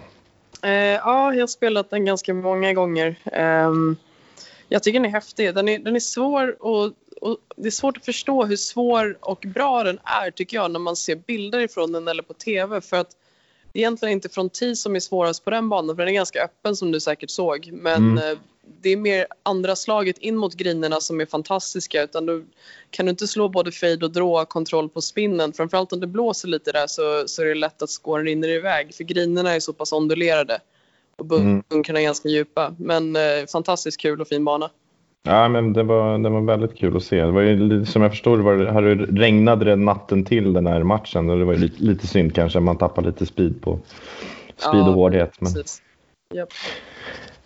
Eh, 0.61 0.71
ja, 0.71 1.33
jag 1.33 1.41
har 1.41 1.47
spelat 1.47 1.89
den 1.89 2.05
ganska 2.05 2.33
många 2.33 2.73
gånger. 2.73 3.15
Ehm, 3.25 3.95
jag 4.67 4.83
tycker 4.83 4.99
den 4.99 5.09
är 5.09 5.13
häftig. 5.13 5.55
Den 5.55 5.69
är, 5.69 5.79
den 5.79 5.95
är 5.95 5.99
svår 5.99 6.63
och, 6.63 6.85
och 7.21 7.37
det 7.55 7.67
är 7.67 7.71
svårt 7.71 7.97
att 7.97 8.05
förstå 8.05 8.45
hur 8.45 8.55
svår 8.55 9.17
och 9.21 9.45
bra 9.47 9.83
den 9.83 9.99
är 10.03 10.31
tycker 10.31 10.57
jag 10.57 10.71
när 10.71 10.79
man 10.79 10.95
ser 10.95 11.15
bilder 11.15 11.59
ifrån 11.59 11.91
den 11.91 12.07
eller 12.07 12.23
på 12.23 12.33
tv. 12.33 12.81
För 12.81 12.97
att 12.97 13.09
det 13.73 13.79
är 13.79 13.81
egentligen 13.81 14.13
inte 14.13 14.29
från 14.29 14.49
tee 14.49 14.75
som 14.75 14.95
är 14.95 14.99
svårast 14.99 15.45
på 15.45 15.49
den 15.49 15.69
banan 15.69 15.95
för 15.95 16.03
den 16.03 16.09
är 16.09 16.13
ganska 16.13 16.43
öppen 16.43 16.75
som 16.75 16.91
du 16.91 16.99
säkert 16.99 17.29
såg. 17.29 17.69
Men 17.73 18.17
Mm. 18.17 18.37
Det 18.81 18.89
är 18.89 18.97
mer 18.97 19.25
andra 19.43 19.75
slaget 19.75 20.17
in 20.17 20.35
mot 20.37 20.55
grinerna 20.55 20.95
som 20.95 21.21
är 21.21 21.25
fantastiska 21.25 22.03
utan 22.03 22.25
då 22.25 22.41
kan 22.89 23.05
du 23.05 23.09
inte 23.09 23.27
slå 23.27 23.49
både 23.49 23.71
fade 23.71 24.05
och 24.05 24.11
draw 24.11 24.45
kontroll 24.45 24.89
på 24.89 25.01
spinnen. 25.01 25.53
Framförallt 25.53 25.93
om 25.93 25.99
det 25.99 26.07
blåser 26.07 26.47
lite 26.47 26.71
där 26.71 26.87
så, 26.87 27.23
så 27.27 27.41
är 27.41 27.45
det 27.45 27.55
lätt 27.55 27.81
att 27.81 27.89
skåren 27.89 28.25
rinner 28.25 28.47
iväg 28.49 28.95
för 28.95 29.03
grinerna 29.03 29.55
är 29.55 29.59
så 29.59 29.73
pass 29.73 29.93
ondulerade. 29.93 30.59
Och 31.17 31.39
Mm. 31.39 31.63
bunkrarna 31.69 31.99
är 31.99 32.03
ganska 32.03 32.29
djupa. 32.29 32.75
Men 32.79 33.15
eh, 33.15 33.21
fantastiskt 33.51 34.01
kul 34.01 34.21
och 34.21 34.27
fin 34.27 34.45
bana. 34.45 34.69
Ja, 35.23 35.49
men 35.49 35.73
det 35.73 35.83
var, 35.83 36.17
det 36.19 36.29
var 36.29 36.41
väldigt 36.41 36.77
kul 36.77 36.97
att 36.97 37.03
se. 37.03 37.21
Det 37.21 37.31
var 37.31 37.41
ju, 37.41 37.85
som 37.85 38.01
jag 38.01 38.11
förstod 38.11 38.39
var, 38.39 38.55
det- 38.57 38.71
hade 38.71 38.95
regnade 38.95 39.65
det 39.65 39.75
natten 39.75 40.25
till 40.25 40.53
den 40.53 40.67
här 40.67 40.83
matchen 40.83 41.29
och 41.29 41.39
det 41.39 41.45
var 41.45 41.53
ju 41.53 41.59
lite, 41.59 41.83
lite 41.83 42.07
synd 42.07 42.35
kanske. 42.35 42.59
Man 42.59 42.77
tappar 42.77 43.01
lite 43.01 43.25
speed 43.25 43.61
på 43.61 43.79
speed 44.57 44.87
och 44.87 44.93
hårdhet. 44.93 45.41
Men... 45.41 45.53
Precis. 45.53 45.81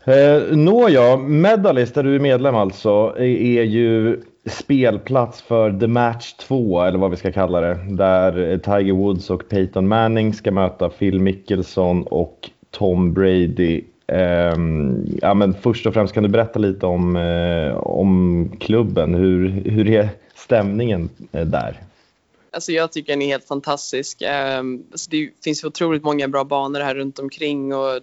Eh, 0.05 0.57
Nåja, 0.57 1.17
Medalist 1.17 1.95
där 1.95 2.03
du 2.03 2.15
är 2.15 2.19
medlem 2.19 2.55
alltså 2.55 3.15
är 3.17 3.63
ju 3.63 4.21
spelplats 4.45 5.41
för 5.41 5.79
The 5.79 5.87
Match 5.87 6.33
2 6.33 6.81
eller 6.81 6.99
vad 6.99 7.11
vi 7.11 7.17
ska 7.17 7.31
kalla 7.31 7.61
det. 7.61 7.79
Där 7.89 8.57
Tiger 8.57 8.93
Woods 8.93 9.29
och 9.29 9.49
Peyton 9.49 9.87
Manning 9.87 10.33
ska 10.33 10.51
möta 10.51 10.89
Phil 10.89 11.19
Mickelson 11.19 12.03
och 12.03 12.49
Tom 12.71 13.13
Brady. 13.13 13.83
Eh, 14.07 14.55
ja, 15.21 15.33
men 15.33 15.53
först 15.61 15.85
och 15.85 15.93
främst 15.93 16.13
kan 16.13 16.23
du 16.23 16.29
berätta 16.29 16.59
lite 16.59 16.85
om, 16.85 17.15
eh, 17.15 17.77
om 17.77 18.51
klubben. 18.59 19.13
Hur, 19.13 19.49
hur 19.49 19.89
är 19.89 20.09
stämningen 20.35 21.09
eh, 21.31 21.45
där? 21.45 21.81
Alltså 22.51 22.71
jag 22.71 22.91
tycker 22.91 23.13
den 23.13 23.21
är 23.21 23.27
helt 23.27 23.47
fantastisk. 23.47 24.21
Eh, 24.21 24.57
alltså 24.91 25.09
det 25.09 25.29
finns 25.43 25.63
otroligt 25.63 26.03
många 26.03 26.27
bra 26.27 26.43
banor 26.43 26.79
här 26.79 26.95
runt 26.95 27.19
omkring 27.19 27.73
och 27.73 27.99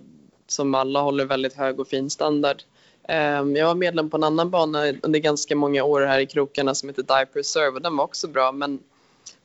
som 0.53 0.75
alla 0.75 1.01
håller 1.01 1.25
väldigt 1.25 1.55
hög 1.55 1.81
och 1.81 1.89
fin 1.89 2.11
standard. 2.11 2.63
Ehm, 3.09 3.57
jag 3.57 3.67
var 3.67 3.75
medlem 3.75 4.11
på 4.11 4.17
en 4.17 4.25
annan 4.25 4.51
bana 4.51 4.93
under 5.03 5.19
ganska 5.19 5.57
många 5.57 5.85
år 5.85 6.01
här 6.01 6.21
i 6.21 6.27
krokarna 6.27 6.75
som 6.75 6.89
heter 6.89 7.03
Dive 7.03 7.27
Preserve 7.27 7.77
och 7.77 7.83
den 7.83 7.97
var 7.97 8.05
också 8.05 8.29
bra 8.29 8.53
men 8.53 8.79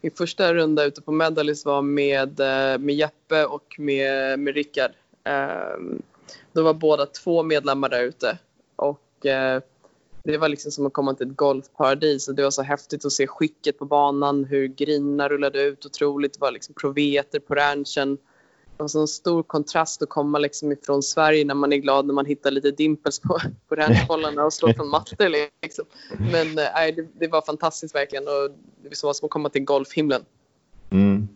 min 0.02 0.12
första 0.12 0.54
runda 0.54 0.84
ute 0.84 1.02
på 1.02 1.12
Medalist 1.12 1.66
var 1.66 1.82
med, 1.82 2.40
eh, 2.40 2.78
med 2.78 2.96
Jeppe 2.96 3.46
och 3.46 3.76
med, 3.78 4.40
med 4.40 4.54
Rickard. 4.56 4.92
Ehm, 5.24 6.02
då 6.54 6.64
var 6.64 6.74
båda 6.74 7.06
två 7.06 7.44
medlemmar 7.44 7.90
där 7.90 8.04
ute 8.04 8.38
och 8.76 9.26
eh, 9.26 9.62
det 10.24 10.38
var 10.38 10.50
liksom 10.50 10.72
som 10.72 10.86
att 10.86 10.94
komma 10.94 11.14
till 11.14 11.28
ett 11.28 11.36
golfparadis. 11.36 12.28
Och 12.28 12.36
det 12.36 12.44
var 12.44 12.52
så 12.52 12.62
häftigt 12.62 13.06
att 13.06 13.12
se 13.12 13.28
skicket 13.28 13.80
på 13.80 13.86
banan, 13.86 14.46
hur 14.46 14.68
grinerna 14.68 15.30
rullade 15.30 15.62
ut 15.62 15.86
otroligt. 15.86 16.34
Det 16.34 16.40
var 16.42 16.52
liksom 16.52 16.76
proveter 16.76 17.40
på 17.40 17.56
ranchen. 17.56 18.18
Det 18.78 18.84
var 18.84 18.88
så 18.88 19.02
en 19.02 19.08
stor 19.08 19.44
kontrast 19.44 20.02
att 20.02 20.10
komma 20.10 20.40
liksom 20.40 20.72
ifrån 20.72 21.04
Sverige 21.04 21.46
när 21.46 21.56
man 21.56 21.74
är 21.74 21.78
glad 21.78 22.06
när 22.06 22.14
man 22.14 22.26
hittar 22.26 22.52
lite 22.52 22.72
dimples 22.72 23.20
på, 23.20 23.40
på 23.70 23.76
ranchbollarna 23.76 24.46
och 24.46 24.54
slår 24.54 24.74
från 24.74 24.90
mattor. 24.90 25.30
Liksom. 25.62 25.86
Men 26.32 26.56
nej, 26.56 26.92
det, 26.92 27.08
det 27.20 27.28
var 27.28 27.42
fantastiskt 27.42 27.96
verkligen 27.96 28.24
och 28.28 28.50
det 28.84 29.04
var 29.04 29.14
som 29.14 29.26
att 29.26 29.32
komma 29.32 29.50
till 29.50 29.64
golfhimlen. 29.64 30.22
Mm. 30.90 31.28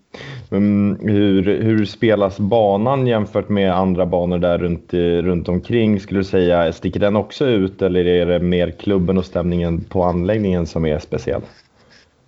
Men 0.49 0.97
hur, 1.01 1.61
hur 1.61 1.85
spelas 1.85 2.39
banan 2.39 3.07
jämfört 3.07 3.49
med 3.49 3.73
andra 3.73 4.05
banor 4.05 4.37
där 4.37 4.57
runt, 4.57 4.93
eh, 4.93 4.99
runt 4.99 5.49
omkring? 5.49 5.99
Skulle 5.99 6.19
du 6.19 6.23
säga, 6.23 6.73
sticker 6.73 6.99
den 6.99 7.15
också 7.15 7.45
ut 7.45 7.81
eller 7.81 8.07
är 8.07 8.25
det 8.25 8.39
mer 8.39 8.71
klubben 8.71 9.17
och 9.17 9.25
stämningen 9.25 9.83
på 9.83 10.03
anläggningen 10.03 10.67
som 10.67 10.85
är 10.85 10.99
speciell? 10.99 11.41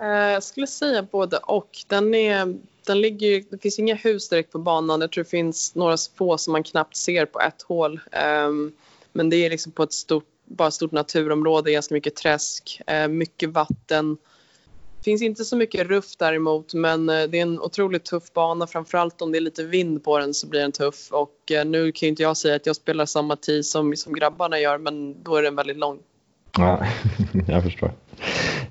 Eh, 0.01 0.07
Jag 0.07 0.43
skulle 0.43 0.67
säga 0.67 1.07
både 1.11 1.37
och. 1.37 1.69
Den 1.87 2.13
är, 2.13 2.55
den 2.85 3.01
ligger, 3.01 3.27
ju- 3.27 3.43
det 3.51 3.57
finns 3.61 3.79
inga 3.79 3.95
hus 3.95 4.29
direkt 4.29 4.51
på 4.51 4.59
banan. 4.59 5.01
Jag 5.01 5.11
tror 5.11 5.23
det 5.23 5.29
finns 5.29 5.75
några 5.75 5.97
få 6.15 6.37
som 6.37 6.51
man 6.51 6.63
knappt 6.63 6.95
ser 6.95 7.25
på 7.25 7.39
ett 7.41 7.61
hål. 7.61 7.99
Um, 8.47 8.71
Men 9.13 9.29
det 9.29 9.35
är 9.45 9.49
liksom 9.49 9.71
på 9.71 9.83
ett 9.83 9.93
stort, 9.93 10.25
bara 10.45 10.67
ett 10.67 10.73
stort 10.73 10.91
naturområde, 10.91 11.71
ganska 11.71 11.93
mycket 11.93 12.15
träsk, 12.15 12.81
uh, 12.91 13.07
mycket 13.07 13.49
vatten. 13.49 14.17
Det 14.97 15.03
finns 15.03 15.21
inte 15.21 15.45
så 15.45 15.55
mycket 15.55 15.87
ruff 15.87 16.15
däremot, 16.17 16.73
men 16.73 17.09
uh, 17.09 17.23
det 17.29 17.37
är 17.37 17.41
en 17.41 17.59
otroligt 17.59 18.05
tuff 18.05 18.33
bana. 18.33 18.67
Framförallt 18.67 19.21
om 19.21 19.31
det 19.31 19.37
är 19.37 19.41
lite 19.41 19.63
vind 19.63 20.03
på 20.03 20.19
den 20.19 20.33
så 20.33 20.47
blir 20.47 20.59
den 20.61 20.71
tuff. 20.71 21.11
Och 21.11 21.51
uh, 21.51 21.65
nu 21.65 21.91
kan 21.91 22.07
ju 22.07 22.09
inte 22.09 22.23
jag 22.23 22.37
säga 22.37 22.55
att 22.55 22.65
jag 22.65 22.75
spelar 22.75 23.05
samma 23.05 23.35
tid 23.35 23.65
som, 23.65 23.95
som 23.95 24.13
grabbarna 24.13 24.59
gör, 24.59 24.77
men 24.77 25.23
då 25.23 25.35
är 25.35 25.41
den 25.43 25.55
väldigt 25.55 25.77
lång. 25.77 25.99
Ja, 26.57 26.85
jag 27.47 27.63
förstår. 27.63 27.91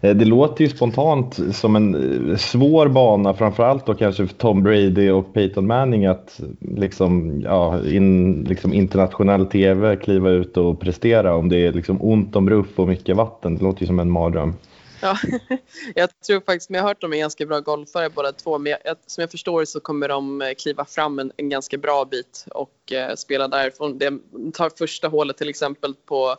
Eh, 0.00 0.16
det 0.16 0.24
låter 0.24 0.64
ju 0.64 0.70
spontant 0.70 1.56
som 1.56 1.76
en 1.76 2.30
eh, 2.30 2.36
svår 2.36 2.88
bana, 2.88 3.34
framförallt 3.34 3.86
då 3.86 3.94
kanske 3.94 4.26
för 4.26 4.34
Tom 4.34 4.62
Brady 4.62 5.10
och 5.10 5.34
Peyton 5.34 5.66
Manning 5.66 6.06
att 6.06 6.40
liksom, 6.60 7.40
ja, 7.40 7.86
in, 7.86 8.44
liksom 8.44 8.72
internationell 8.72 9.46
tv 9.46 9.96
kliva 9.96 10.30
ut 10.30 10.56
och 10.56 10.80
prestera 10.80 11.36
om 11.36 11.48
det 11.48 11.66
är 11.66 11.72
liksom 11.72 12.02
ont 12.02 12.36
om 12.36 12.50
ruff 12.50 12.78
och 12.78 12.88
mycket 12.88 13.16
vatten. 13.16 13.56
Det 13.56 13.64
låter 13.64 13.80
ju 13.80 13.86
som 13.86 13.98
en 13.98 14.10
mardröm. 14.10 14.54
Ja, 15.02 15.18
jag 15.94 16.20
tror 16.26 16.40
faktiskt, 16.40 16.70
men 16.70 16.78
jag 16.78 16.82
har 16.82 16.88
hört 16.88 16.96
att 16.96 17.00
de 17.10 17.12
är 17.12 17.18
ganska 17.18 17.46
bra 17.46 17.60
golfare 17.60 18.10
båda 18.10 18.32
två. 18.32 18.58
Men 18.58 18.76
jag, 18.84 18.96
som 19.06 19.22
jag 19.22 19.30
förstår 19.30 19.64
så 19.64 19.80
kommer 19.80 20.08
de 20.08 20.42
eh, 20.42 20.48
kliva 20.58 20.84
fram 20.84 21.18
en, 21.18 21.32
en 21.36 21.48
ganska 21.48 21.78
bra 21.78 22.04
bit 22.04 22.44
och 22.50 22.92
eh, 22.92 23.14
spela 23.14 23.48
därifrån. 23.48 23.98
De 23.98 24.20
tar 24.52 24.70
första 24.78 25.08
hålet 25.08 25.36
till 25.36 25.48
exempel 25.48 25.94
på 26.06 26.36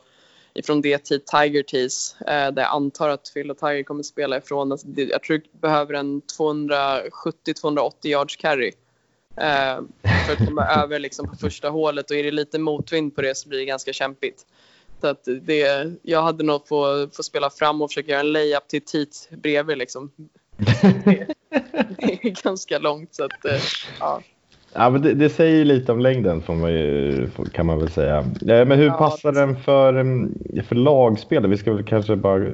ifrån 0.53 0.81
det 0.81 1.05
till 1.05 1.21
Tiger 1.21 1.63
Tees 1.63 2.15
eh, 2.21 2.51
där 2.51 2.61
jag 2.61 2.71
antar 2.71 3.09
att 3.09 3.33
Phil 3.33 3.51
och 3.51 3.57
Tiger 3.57 3.83
kommer 3.83 4.03
spela 4.03 4.37
ifrån. 4.37 4.71
Alltså, 4.71 4.87
jag 4.95 5.23
tror 5.23 5.37
det 5.37 5.61
behöver 5.61 5.93
en 5.93 6.21
270-280 6.21 7.91
yards 8.03 8.35
carry 8.35 8.71
eh, 9.37 9.79
för 10.25 10.33
att 10.33 10.47
komma 10.47 10.65
över 10.83 10.99
liksom, 10.99 11.27
på 11.27 11.35
första 11.35 11.69
hålet 11.69 12.11
och 12.11 12.17
är 12.17 12.23
det 12.23 12.31
lite 12.31 12.59
motvind 12.59 13.15
på 13.15 13.21
det 13.21 13.35
så 13.35 13.49
blir 13.49 13.59
det 13.59 13.65
ganska 13.65 13.93
kämpigt. 13.93 14.45
Så 15.01 15.07
att 15.07 15.27
det, 15.41 15.91
jag 16.01 16.21
hade 16.21 16.43
nog 16.43 16.67
få, 16.67 17.09
få 17.13 17.23
spela 17.23 17.49
fram 17.49 17.81
och 17.81 17.89
försöka 17.89 18.11
göra 18.11 18.19
en 18.19 18.31
layup 18.31 18.67
till 18.67 18.81
tit 18.81 19.29
bredvid. 19.31 19.77
Liksom. 19.77 20.11
Det, 21.05 21.27
det 21.97 22.25
är 22.25 22.43
ganska 22.43 22.79
långt. 22.79 23.15
Så 23.15 23.23
att, 23.23 23.45
eh, 23.45 23.61
ja. 23.99 24.21
Ja, 24.73 24.89
men 24.89 25.01
det, 25.01 25.13
det 25.13 25.29
säger 25.29 25.55
ju 25.55 25.63
lite 25.63 25.91
om 25.91 25.99
längden 25.99 26.41
får 26.41 26.53
man 26.55 26.71
ju, 26.73 27.27
kan 27.53 27.65
man 27.65 27.79
väl 27.79 27.89
säga. 27.89 28.17
Eh, 28.17 28.25
Men 28.41 28.71
hur 28.71 28.85
Ja, 28.85 28.93
passar 28.93 29.31
den 29.31 29.55
för, 29.55 29.93
mm, 29.93 30.33
för 30.67 30.75
lagspel? 30.75 31.47
Vi 31.47 31.57
ska 31.57 31.73
väl 31.73 31.83
kanske 31.83 32.15
bara 32.15 32.45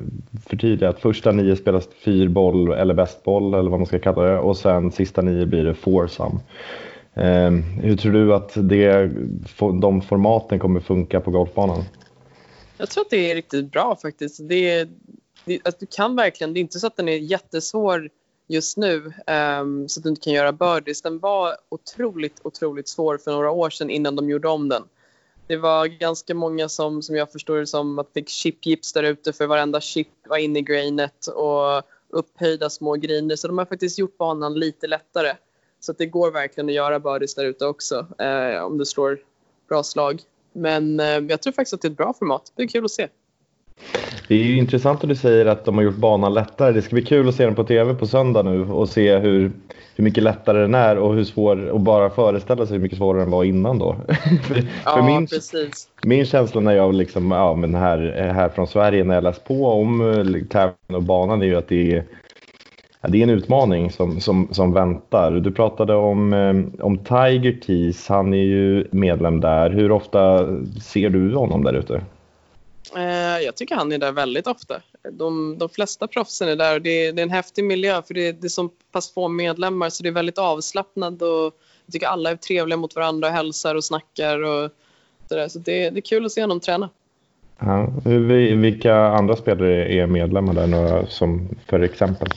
förtydliga 0.49 0.89
att 0.89 0.99
första 0.99 1.31
nio 1.31 1.55
spelas 1.55 1.89
fyrboll 2.05 2.73
eller 2.73 2.93
bästboll 2.93 3.53
eller 3.53 3.69
vad 3.69 3.79
man 3.79 3.85
ska 3.87 3.99
kalla 3.99 4.21
det 4.21 4.39
och 4.39 4.57
sen 4.57 4.91
sista 4.91 5.21
nio 5.21 5.45
blir 5.45 5.63
det 5.63 5.73
foursome. 5.73 6.39
Eh, 7.13 7.51
hur 7.81 7.95
tror 7.97 8.11
du 8.13 8.33
att 8.33 8.51
det, 8.55 9.11
de 9.81 10.01
formaten 10.01 10.59
kommer 10.59 10.79
funka 10.79 11.19
på 11.19 11.31
golfbanan? 11.31 11.83
Jag 12.77 12.89
tror 12.89 13.01
att 13.01 13.09
det 13.09 13.31
är 13.31 13.35
riktigt 13.35 13.71
bra 13.71 13.97
faktiskt. 14.01 14.49
Det, 14.49 14.89
det, 15.45 15.67
att 15.67 15.79
du 15.79 15.85
kan 15.85 16.15
verkligen, 16.15 16.53
det 16.53 16.59
är 16.59 16.61
inte 16.61 16.79
så 16.79 16.87
att 16.87 16.97
den 16.97 17.09
är 17.09 17.17
jättesvår 17.17 18.09
just 18.47 18.77
nu 18.77 19.13
ehm, 19.27 19.89
så 19.89 19.99
att 19.99 20.03
du 20.03 20.09
inte 20.09 20.21
kan 20.21 20.33
göra 20.33 20.51
birdies. 20.51 21.01
Den 21.01 21.19
var 21.19 21.57
otroligt, 21.69 22.39
otroligt 22.43 22.87
svår 22.87 23.17
för 23.17 23.31
några 23.31 23.51
år 23.51 23.69
sedan 23.69 23.89
innan 23.89 24.15
de 24.15 24.29
gjorde 24.29 24.47
om 24.47 24.69
den. 24.69 24.83
Det 25.47 25.57
var 25.57 25.85
ganska 25.85 26.33
många 26.33 26.69
som, 26.69 27.01
som 27.01 27.15
jag 27.15 27.31
förstår 27.31 27.57
det 27.57 27.67
som, 27.67 27.99
att 27.99 28.13
fick 28.13 28.29
chipgips 28.29 28.93
där 28.93 29.03
ute 29.03 29.33
för 29.33 29.47
varenda 29.47 29.81
chip 29.81 30.07
var 30.27 30.37
inne 30.37 30.59
i 30.59 30.61
grainet 30.61 31.27
och 31.27 31.83
upphöjda 32.09 32.69
små 32.69 32.93
griner. 32.93 33.35
Så 33.35 33.47
de 33.47 33.57
har 33.57 33.65
faktiskt 33.65 33.99
gjort 33.99 34.17
banan 34.17 34.59
lite 34.59 34.87
lättare. 34.87 35.35
Så 35.79 35.91
att 35.91 35.97
det 35.97 36.05
går 36.05 36.31
verkligen 36.31 36.69
att 36.69 36.75
göra 36.75 36.99
birdies 36.99 37.35
där 37.35 37.45
ute 37.45 37.65
också 37.65 38.07
eh, 38.19 38.63
om 38.63 38.77
du 38.77 38.85
slår 38.85 39.19
bra 39.69 39.83
slag. 39.83 40.21
Men 40.53 40.99
eh, 40.99 41.05
jag 41.05 41.41
tror 41.41 41.53
faktiskt 41.53 41.73
att 41.73 41.81
det 41.81 41.87
är 41.87 41.91
ett 41.91 41.97
bra 41.97 42.13
format. 42.19 42.51
Det 42.55 42.63
är 42.63 42.67
kul 42.67 42.85
att 42.85 42.91
se. 42.91 43.07
Det 44.27 44.35
är 44.35 44.43
ju 44.43 44.57
intressant 44.57 45.03
att 45.03 45.09
du 45.09 45.15
säger 45.15 45.45
att 45.45 45.65
de 45.65 45.75
har 45.75 45.83
gjort 45.83 45.95
banan 45.95 46.33
lättare. 46.33 46.71
Det 46.71 46.81
ska 46.81 46.95
bli 46.95 47.05
kul 47.05 47.29
att 47.29 47.35
se 47.35 47.45
den 47.45 47.55
på 47.55 47.63
tv 47.63 47.93
på 47.93 48.07
söndag 48.07 48.43
nu 48.43 48.61
och 48.61 48.89
se 48.89 49.17
hur, 49.17 49.51
hur 49.95 50.03
mycket 50.03 50.23
lättare 50.23 50.61
den 50.61 50.75
är 50.75 50.97
och 50.97 51.13
hur 51.13 51.23
svår 51.23 51.69
och 51.69 51.79
bara 51.79 52.09
föreställa 52.09 52.65
sig 52.65 52.75
hur 52.75 52.83
mycket 52.83 52.97
svårare 52.97 53.21
den 53.21 53.31
var 53.31 53.43
innan 53.43 53.79
då. 53.79 53.95
för, 54.07 54.53
för 54.53 54.63
Ja, 54.85 55.05
min, 55.05 55.27
precis. 55.27 55.87
min 56.03 56.25
känsla 56.25 56.61
när 56.61 56.73
jag 56.73 56.93
liksom, 56.93 57.31
ja, 57.31 57.55
men 57.55 57.75
här, 57.75 58.31
här 58.35 58.49
från 58.49 58.67
Sverige 58.67 59.03
när 59.03 59.15
jag 59.15 59.23
läst 59.23 59.43
på 59.43 59.67
om 59.67 60.01
eh, 60.01 60.47
tävlingen 60.49 60.95
och 60.95 61.03
banan 61.03 61.41
är 61.41 61.45
ju 61.45 61.55
att 61.55 61.67
det 61.67 61.95
är, 61.95 62.03
ja, 63.01 63.09
det 63.09 63.17
är 63.17 63.23
en 63.23 63.29
utmaning 63.29 63.91
som, 63.91 64.19
som, 64.19 64.47
som 64.51 64.73
väntar. 64.73 65.31
Du 65.31 65.51
pratade 65.51 65.95
om, 65.95 66.33
eh, 66.33 66.85
om 66.85 66.97
Tiger 66.97 67.59
Tees, 67.67 68.07
han 68.09 68.33
är 68.33 68.43
ju 68.43 68.87
medlem 68.91 69.39
där. 69.41 69.69
Hur 69.69 69.91
ofta 69.91 70.47
ser 70.81 71.09
du 71.09 71.35
honom 71.35 71.63
där 71.63 71.73
ute? 71.73 72.01
Eh, 72.95 73.39
jag 73.45 73.55
tycker 73.55 73.75
han 73.75 73.91
är 73.91 73.97
där 73.97 74.11
väldigt 74.11 74.47
ofta. 74.47 74.81
De, 75.11 75.57
de 75.57 75.69
flesta 75.69 76.07
proffsen 76.07 76.49
är 76.49 76.55
där 76.55 76.75
och 76.75 76.81
det 76.81 77.05
är, 77.05 77.13
det 77.13 77.21
är 77.21 77.23
en 77.23 77.29
häftig 77.29 77.63
miljö 77.63 78.01
för 78.01 78.13
det, 78.13 78.31
det 78.31 78.47
är 78.47 78.49
så 78.49 78.69
pass 78.91 79.13
få 79.13 79.27
medlemmar 79.27 79.89
så 79.89 80.03
det 80.03 80.09
är 80.09 80.13
väldigt 80.13 80.37
avslappnat 80.37 81.21
och 81.21 81.53
jag 81.85 81.91
tycker 81.91 82.07
alla 82.07 82.31
är 82.31 82.35
trevliga 82.35 82.77
mot 82.77 82.95
varandra 82.95 83.27
och 83.27 83.33
hälsar 83.33 83.75
och 83.75 83.83
snackar 83.83 84.43
och 84.43 84.71
sådär. 85.29 85.47
Så 85.47 85.59
det, 85.59 85.89
det 85.89 85.99
är 85.99 86.01
kul 86.01 86.25
att 86.25 86.31
se 86.31 86.41
honom 86.41 86.59
träna. 86.59 86.89
Ja, 87.59 87.93
vilka 88.55 88.95
andra 88.95 89.35
spelare 89.35 89.93
är 89.93 90.07
medlemmar 90.07 90.53
där? 90.53 90.67
Några 90.67 91.07
som 91.07 91.49
för 91.65 91.79
exempel? 91.79 92.27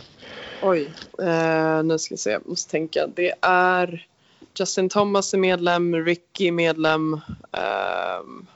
Oj, 0.63 0.91
eh, 1.23 1.83
nu 1.83 1.99
ska 1.99 2.15
vi 2.15 2.19
se, 2.19 2.31
jag 2.31 2.49
måste 2.49 2.71
tänka. 2.71 3.07
Det 3.15 3.35
är 3.41 4.07
Justin 4.59 4.89
Thomas 4.89 5.35
är 5.35 5.39
medlem, 5.39 6.05
Ricky 6.05 6.49
är 6.49 6.53
medlem, 6.53 7.21
ehm, 7.53 8.47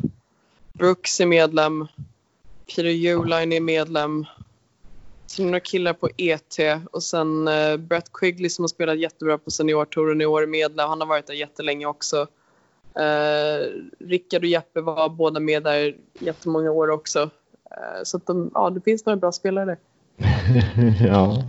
Brooks 0.78 1.20
är 1.20 1.26
medlem, 1.26 1.86
Peter 2.66 2.84
Uline 2.84 3.52
är 3.52 3.60
medlem. 3.60 4.26
Sen 5.26 5.46
några 5.46 5.60
killar 5.60 5.92
på 5.92 6.08
ET 6.16 6.58
och 6.90 7.02
sen 7.02 7.48
eh, 7.48 7.76
Brett 7.76 8.12
Quigley 8.12 8.48
som 8.48 8.62
har 8.62 8.68
spelat 8.68 8.98
jättebra 8.98 9.38
på 9.38 9.50
seniortouren 9.50 10.20
i 10.20 10.26
år 10.26 10.42
är 10.42 10.46
medlem. 10.46 10.88
Han 10.88 11.00
har 11.00 11.08
varit 11.08 11.26
där 11.26 11.34
jättelänge 11.34 11.86
också. 11.86 12.26
Eh, 12.94 13.66
Rickard 13.98 14.42
och 14.42 14.48
Jeppe 14.48 14.80
var 14.80 15.08
båda 15.08 15.40
med 15.40 15.62
där 15.62 15.96
jättemånga 16.18 16.70
år 16.70 16.90
också. 16.90 17.30
Eh, 17.70 18.02
så 18.04 18.16
att 18.16 18.26
de, 18.26 18.50
ja, 18.54 18.70
det 18.70 18.80
finns 18.80 19.06
några 19.06 19.16
bra 19.16 19.32
spelare 19.32 19.64
där. 19.64 19.78
ja. 21.06 21.42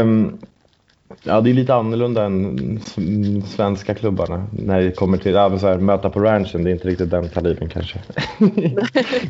Um, 0.00 0.38
ja, 1.24 1.40
det 1.40 1.50
är 1.50 1.54
lite 1.54 1.74
annorlunda 1.74 2.24
än 2.24 2.76
s- 2.86 3.54
svenska 3.54 3.94
klubbarna 3.94 4.46
när 4.52 4.80
det 4.82 4.92
kommer 4.92 5.18
till 5.18 5.32
ja, 5.32 5.58
så 5.58 5.66
här, 5.66 5.78
möta 5.78 6.10
på 6.10 6.20
ranchen. 6.20 6.64
Det 6.64 6.70
är 6.70 6.72
inte 6.72 6.88
riktigt 6.88 7.10
den 7.10 7.28
kalibern 7.28 7.68
kanske. 7.68 7.98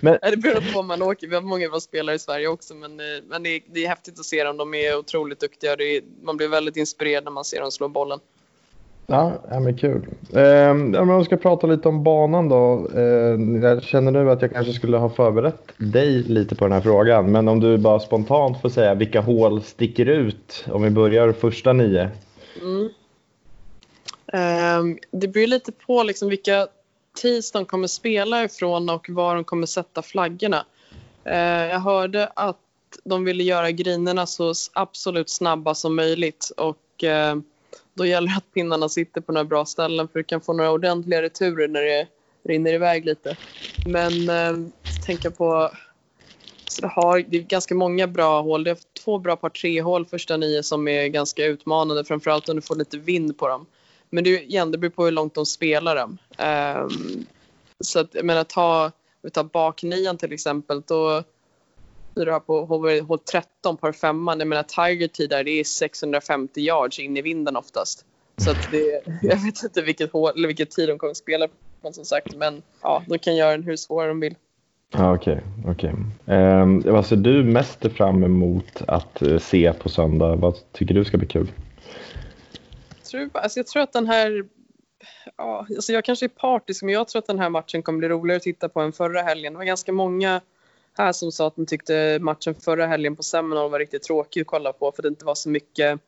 men, 0.00 0.18
Det 0.30 0.36
beror 0.36 0.60
på 0.72 0.76
var 0.76 0.82
man 0.82 1.02
åker. 1.02 1.26
Vi 1.28 1.34
har 1.34 1.42
många 1.42 1.68
bra 1.68 1.80
spelare 1.80 2.16
i 2.16 2.18
Sverige 2.18 2.48
också 2.48 2.74
men, 2.74 3.00
eh, 3.00 3.06
men 3.28 3.42
det, 3.42 3.48
är, 3.50 3.60
det 3.74 3.84
är 3.84 3.88
häftigt 3.88 4.18
att 4.18 4.24
se 4.24 4.44
dem. 4.44 4.56
De 4.56 4.74
är 4.74 4.98
otroligt 4.98 5.40
duktiga. 5.40 5.72
Är, 5.72 6.24
man 6.24 6.36
blir 6.36 6.48
väldigt 6.48 6.76
inspirerad 6.76 7.24
när 7.24 7.30
man 7.30 7.44
ser 7.44 7.60
dem 7.60 7.70
slå 7.70 7.88
bollen. 7.88 8.18
Ja, 9.12 9.32
ja 9.50 9.60
men 9.60 9.78
kul. 9.78 10.06
Ehm, 10.34 10.94
om 10.94 11.18
vi 11.18 11.24
ska 11.24 11.36
prata 11.36 11.66
lite 11.66 11.88
om 11.88 12.02
banan 12.02 12.48
då. 12.48 12.88
Ehm, 12.96 13.62
jag 13.62 13.82
känner 13.82 14.10
nu 14.10 14.30
att 14.30 14.42
jag 14.42 14.52
kanske 14.52 14.72
skulle 14.72 14.96
ha 14.96 15.10
förberett 15.10 15.72
dig 15.76 16.22
lite 16.22 16.54
på 16.54 16.64
den 16.64 16.72
här 16.72 16.80
frågan. 16.80 17.32
Men 17.32 17.48
om 17.48 17.60
du 17.60 17.78
bara 17.78 18.00
spontant 18.00 18.60
får 18.60 18.68
säga 18.68 18.94
vilka 18.94 19.20
hål 19.20 19.62
sticker 19.62 20.06
ut? 20.06 20.64
Om 20.70 20.82
vi 20.82 20.90
börjar 20.90 21.32
första 21.32 21.72
nio. 21.72 22.10
Mm. 22.62 22.88
Ehm, 24.32 24.98
det 25.10 25.28
beror 25.28 25.46
lite 25.46 25.72
på 25.72 26.02
liksom 26.02 26.28
vilka 26.28 26.66
tees 27.22 27.52
de 27.52 27.64
kommer 27.64 27.86
spela 27.86 28.44
ifrån 28.44 28.90
och 28.90 29.06
var 29.10 29.34
de 29.34 29.44
kommer 29.44 29.66
sätta 29.66 30.02
flaggorna. 30.02 30.66
Ehm, 31.24 31.68
jag 31.68 31.80
hörde 31.80 32.26
att 32.36 32.58
de 33.04 33.24
ville 33.24 33.42
göra 33.42 33.70
grinerna 33.70 34.26
så 34.26 34.52
absolut 34.72 35.30
snabba 35.30 35.74
som 35.74 35.96
möjligt 35.96 36.52
och 36.56 37.04
eh, 37.04 37.36
då 37.94 38.06
gäller 38.06 38.28
det 38.28 38.36
att 38.36 38.52
pinnarna 38.54 38.88
sitter 38.88 39.20
på 39.20 39.32
några 39.32 39.44
bra 39.44 39.64
ställen 39.64 40.08
för 40.08 40.18
du 40.18 40.24
kan 40.24 40.40
få 40.40 40.52
några 40.52 40.70
ordentliga 40.70 41.22
returer 41.22 41.68
när 41.68 41.82
det 41.82 42.06
rinner 42.44 42.72
iväg 42.72 43.04
lite. 43.04 43.36
Men 43.86 44.28
eh, 44.28 44.68
tänka 45.06 45.30
på 45.30 45.70
så 46.72 46.82
det, 46.82 46.88
har, 46.88 47.24
det 47.28 47.36
är 47.36 47.42
ganska 47.42 47.74
många 47.74 48.06
bra 48.06 48.40
hål. 48.42 48.64
Det 48.64 48.70
är 48.70 48.78
två 49.04 49.18
bra 49.18 49.36
par 49.36 49.48
tre-hål 49.48 50.06
första 50.06 50.36
nio 50.36 50.62
som 50.62 50.88
är 50.88 51.06
ganska 51.06 51.46
utmanande, 51.46 52.04
framförallt 52.04 52.48
om 52.48 52.56
du 52.56 52.62
får 52.62 52.76
lite 52.76 52.98
vind 52.98 53.38
på 53.38 53.48
dem. 53.48 53.66
Men 54.10 54.24
det, 54.24 54.30
ju- 54.30 54.42
igen, 54.42 54.70
det 54.70 54.78
beror 54.78 54.90
på 54.90 55.04
hur 55.04 55.12
långt 55.12 55.34
de 55.34 55.46
spelar 55.46 55.96
dem. 55.96 56.18
Ehm, 56.38 57.26
så 57.80 57.98
att, 58.00 58.14
jag 58.14 58.24
menar, 58.24 58.44
ta, 58.44 58.90
vi 59.22 59.30
tar 59.30 59.44
baknian 59.44 60.18
till 60.18 60.32
exempel, 60.32 60.82
då 60.86 61.22
här 62.16 62.40
på 62.40 62.64
hål, 62.64 63.00
hål 63.00 63.18
13, 63.18 63.76
par 63.76 63.92
femman. 63.92 64.38
Jag 64.38 64.48
menar 64.48 64.62
Tiger 64.62 65.28
där, 65.28 65.44
det 65.44 65.50
är 65.50 65.64
650 65.64 66.60
yards 66.60 66.98
in 66.98 67.16
i 67.16 67.22
vinden 67.22 67.56
oftast. 67.56 68.04
Så 68.36 68.50
att 68.50 68.70
det, 68.70 69.02
jag 69.22 69.36
vet 69.36 69.62
inte 69.62 69.82
vilket, 69.82 70.12
hål, 70.12 70.32
eller 70.36 70.48
vilket 70.48 70.70
tid 70.70 70.88
de 70.88 70.98
kommer 70.98 71.14
spela 71.14 71.48
på 71.82 71.92
som 71.92 72.04
sagt, 72.04 72.36
men 72.36 72.62
ja, 72.82 73.02
de 73.08 73.18
kan 73.18 73.36
göra 73.36 73.50
den 73.50 73.62
hur 73.62 73.76
svår 73.76 74.08
de 74.08 74.20
vill. 74.20 74.34
Ja, 74.90 75.14
Okej, 75.14 75.40
okej. 75.66 75.94
Ehm, 76.26 76.80
vad 76.80 77.06
ser 77.06 77.16
du 77.16 77.44
mest 77.44 77.92
fram 77.92 78.24
emot 78.24 78.82
att 78.86 79.22
eh, 79.22 79.38
se 79.38 79.72
på 79.72 79.88
söndag? 79.88 80.36
Vad 80.36 80.72
tycker 80.72 80.94
du 80.94 81.04
ska 81.04 81.18
bli 81.18 81.26
kul? 81.26 81.48
tror, 83.12 83.30
alltså 83.32 83.58
jag 83.58 83.66
tror 83.66 83.82
att 83.82 83.92
den 83.92 84.06
här... 84.06 84.44
Ja, 85.36 85.66
alltså 85.70 85.92
jag 85.92 86.04
kanske 86.04 86.26
är 86.26 86.28
partisk, 86.28 86.82
men 86.82 86.94
jag 86.94 87.08
tror 87.08 87.18
att 87.18 87.26
den 87.26 87.38
här 87.38 87.48
matchen 87.48 87.82
kommer 87.82 87.98
bli 87.98 88.08
roligare 88.08 88.36
att 88.36 88.42
titta 88.42 88.68
på 88.68 88.80
än 88.80 88.92
förra 88.92 89.22
helgen. 89.22 89.52
Det 89.52 89.56
var 89.56 89.64
ganska 89.64 89.92
många 89.92 90.40
här 90.98 91.12
som 91.12 91.32
sa 91.32 91.46
att 91.46 91.56
de 91.56 91.66
tyckte 91.66 92.18
matchen 92.20 92.54
förra 92.54 92.86
helgen 92.86 93.16
på 93.16 93.22
Seminole 93.22 93.68
var 93.68 93.78
riktigt 93.78 94.02
tråkig 94.02 94.40
att 94.40 94.46
kolla 94.46 94.72
på 94.72 94.92
för 94.92 95.02
det 95.02 95.08
inte 95.08 95.24
var 95.24 95.34
så 95.34 95.48
mycket... 95.48 96.00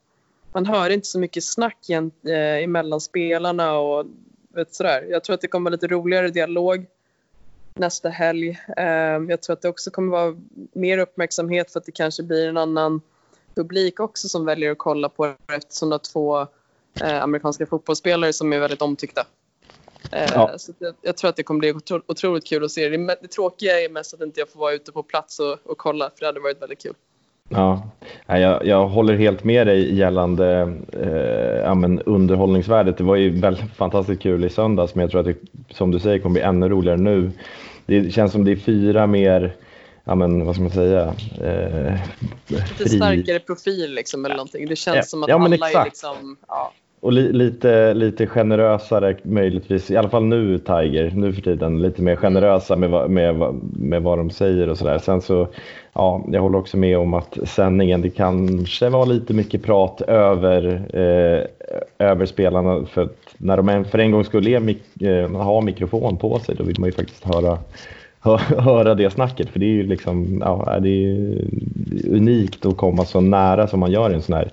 Man 0.52 0.66
hörde 0.66 0.94
inte 0.94 1.06
så 1.06 1.18
mycket 1.18 1.44
snack 1.44 1.78
igen, 1.88 2.10
eh, 2.26 2.64
emellan 2.64 3.00
spelarna 3.00 3.78
och 3.78 4.06
vet, 4.54 4.74
sådär. 4.74 5.06
Jag 5.10 5.24
tror 5.24 5.34
att 5.34 5.40
det 5.40 5.48
kommer 5.48 5.70
vara 5.70 5.74
lite 5.74 5.86
roligare 5.86 6.28
dialog 6.28 6.86
nästa 7.74 8.08
helg. 8.08 8.60
Eh, 8.76 8.84
jag 9.28 9.42
tror 9.42 9.54
att 9.54 9.62
det 9.62 9.68
också 9.68 9.90
kommer 9.90 10.10
vara 10.10 10.36
mer 10.72 10.98
uppmärksamhet 10.98 11.70
för 11.70 11.80
att 11.80 11.86
det 11.86 11.92
kanske 11.92 12.22
blir 12.22 12.48
en 12.48 12.56
annan 12.56 13.00
publik 13.54 14.00
också 14.00 14.28
som 14.28 14.44
väljer 14.44 14.70
att 14.70 14.78
kolla 14.78 15.08
på 15.08 15.26
det 15.26 15.54
eftersom 15.54 15.90
det 15.90 15.96
är 15.96 16.12
två 16.12 16.40
eh, 17.00 17.22
amerikanska 17.22 17.66
fotbollsspelare 17.66 18.32
som 18.32 18.52
är 18.52 18.58
väldigt 18.58 18.82
omtyckta. 18.82 19.26
Eh, 20.14 20.30
Ja. 20.34 20.50
så 20.58 20.72
jag, 20.78 20.94
jag 21.02 21.16
tror 21.16 21.28
att 21.28 21.36
det 21.36 21.42
kommer 21.42 21.60
bli 21.60 21.72
otro, 21.72 22.00
otroligt 22.06 22.46
kul 22.46 22.64
att 22.64 22.70
se. 22.70 22.88
Det, 22.88 22.96
det 23.22 23.28
tråkiga 23.28 23.80
är 23.80 23.88
mest 23.88 24.14
att 24.14 24.20
inte 24.20 24.40
jag 24.40 24.48
får 24.48 24.60
vara 24.60 24.72
ute 24.72 24.92
på 24.92 25.02
plats 25.02 25.38
och, 25.40 25.58
och 25.64 25.78
kolla 25.78 26.10
för 26.10 26.20
det 26.20 26.26
hade 26.26 26.40
varit 26.40 26.62
väldigt 26.62 26.82
kul. 26.82 26.94
Ja, 27.48 27.88
jag, 28.26 28.66
jag 28.66 28.86
håller 28.86 29.14
helt 29.14 29.44
med 29.44 29.66
dig 29.66 29.94
gällande 29.94 30.74
eh, 30.92 31.62
ja, 31.64 31.74
men 31.74 32.00
underhållningsvärdet. 32.02 32.98
Det 32.98 33.04
var 33.04 33.16
ju 33.16 33.40
väldigt 33.40 33.72
fantastiskt 33.76 34.22
kul 34.22 34.44
i 34.44 34.50
söndags, 34.50 34.94
men 34.94 35.02
jag 35.02 35.10
tror 35.10 35.20
att 35.20 35.26
det, 35.26 35.74
som 35.74 35.90
du 35.90 36.00
säger, 36.00 36.18
kommer 36.18 36.32
bli 36.32 36.42
ännu 36.42 36.68
roligare 36.68 36.98
nu. 36.98 37.32
Det 37.86 38.10
känns 38.14 38.32
som 38.32 38.44
det 38.44 38.52
är 38.52 38.56
fyra 38.56 39.06
mer, 39.06 39.56
ja 40.04 40.14
men 40.14 40.46
vad 40.46 40.54
ska 40.54 40.62
man 40.62 40.70
säga, 40.72 41.14
eh, 41.40 41.94
Lite 42.48 42.88
starkare 42.88 43.38
profil 43.38 43.94
liksom 43.94 44.24
eller 44.24 44.36
någonting. 44.36 44.68
Det 44.68 44.76
känns 44.76 44.96
Ja, 44.96 45.02
som 45.02 45.22
att 45.22 45.28
ja, 45.28 45.34
alla 45.44 45.48
är 45.66 45.70
exakt. 45.70 45.86
liksom... 45.86 46.36
Ja, 46.48 46.72
Och 47.04 47.12
li, 47.12 47.32
lite, 47.32 47.94
lite 47.94 48.26
generösare 48.26 49.16
möjligtvis, 49.22 49.90
i 49.90 49.96
alla 49.96 50.08
fall 50.08 50.24
nu 50.24 50.58
Tiger, 50.58 51.12
nu 51.14 51.32
för 51.32 51.42
tiden, 51.42 51.82
lite 51.82 52.02
mer 52.02 52.16
generösa 52.16 52.76
med, 52.76 52.90
vad- 52.90 53.10
med, 53.10 53.34
vad- 53.34 53.60
med 53.78 54.02
vad 54.02 54.18
de 54.18 54.30
säger 54.30 54.68
och 54.68 54.78
sådär. 54.78 54.98
Sen 54.98 55.20
så, 55.20 55.48
ja, 55.92 56.24
jag 56.32 56.40
håller 56.40 56.58
också 56.58 56.76
med 56.76 56.98
om 56.98 57.14
att 57.14 57.38
sändningen, 57.44 58.02
det 58.02 58.10
kanske 58.10 58.88
var 58.88 59.06
lite 59.06 59.34
mycket 59.34 59.62
prat 59.62 60.00
över, 60.00 60.66
eh, 60.92 61.44
över 62.08 62.26
spelarna 62.26 62.86
för 62.86 63.02
att 63.02 63.34
när 63.38 63.56
de 63.56 63.68
en- 63.68 63.84
för 63.84 63.98
en 63.98 64.10
gång 64.10 64.24
skulle 64.24 64.60
mik- 64.60 65.02
eh, 65.06 65.30
ha 65.30 65.60
mikrofon 65.60 66.16
på 66.16 66.38
sig, 66.38 66.54
då 66.54 66.64
vill 66.64 66.80
man 66.80 66.88
ju 66.88 66.92
faktiskt 66.92 67.24
höra 67.24 67.58
hö- 68.20 68.58
höra 68.58 68.94
det 68.94 69.10
snacket 69.10 69.48
för 69.48 69.58
det 69.60 69.66
är 69.66 69.70
ju 69.74 69.82
liksom, 69.86 70.38
ja, 70.44 70.78
det 70.82 70.88
är 70.88 71.44
unikt 72.10 72.66
att 72.66 72.76
komma 72.76 73.04
så 73.04 73.20
nära 73.20 73.66
som 73.66 73.80
man 73.80 73.90
gör 73.92 74.10
i 74.10 74.14
en 74.14 74.22
sån 74.22 74.34
här 74.36 74.50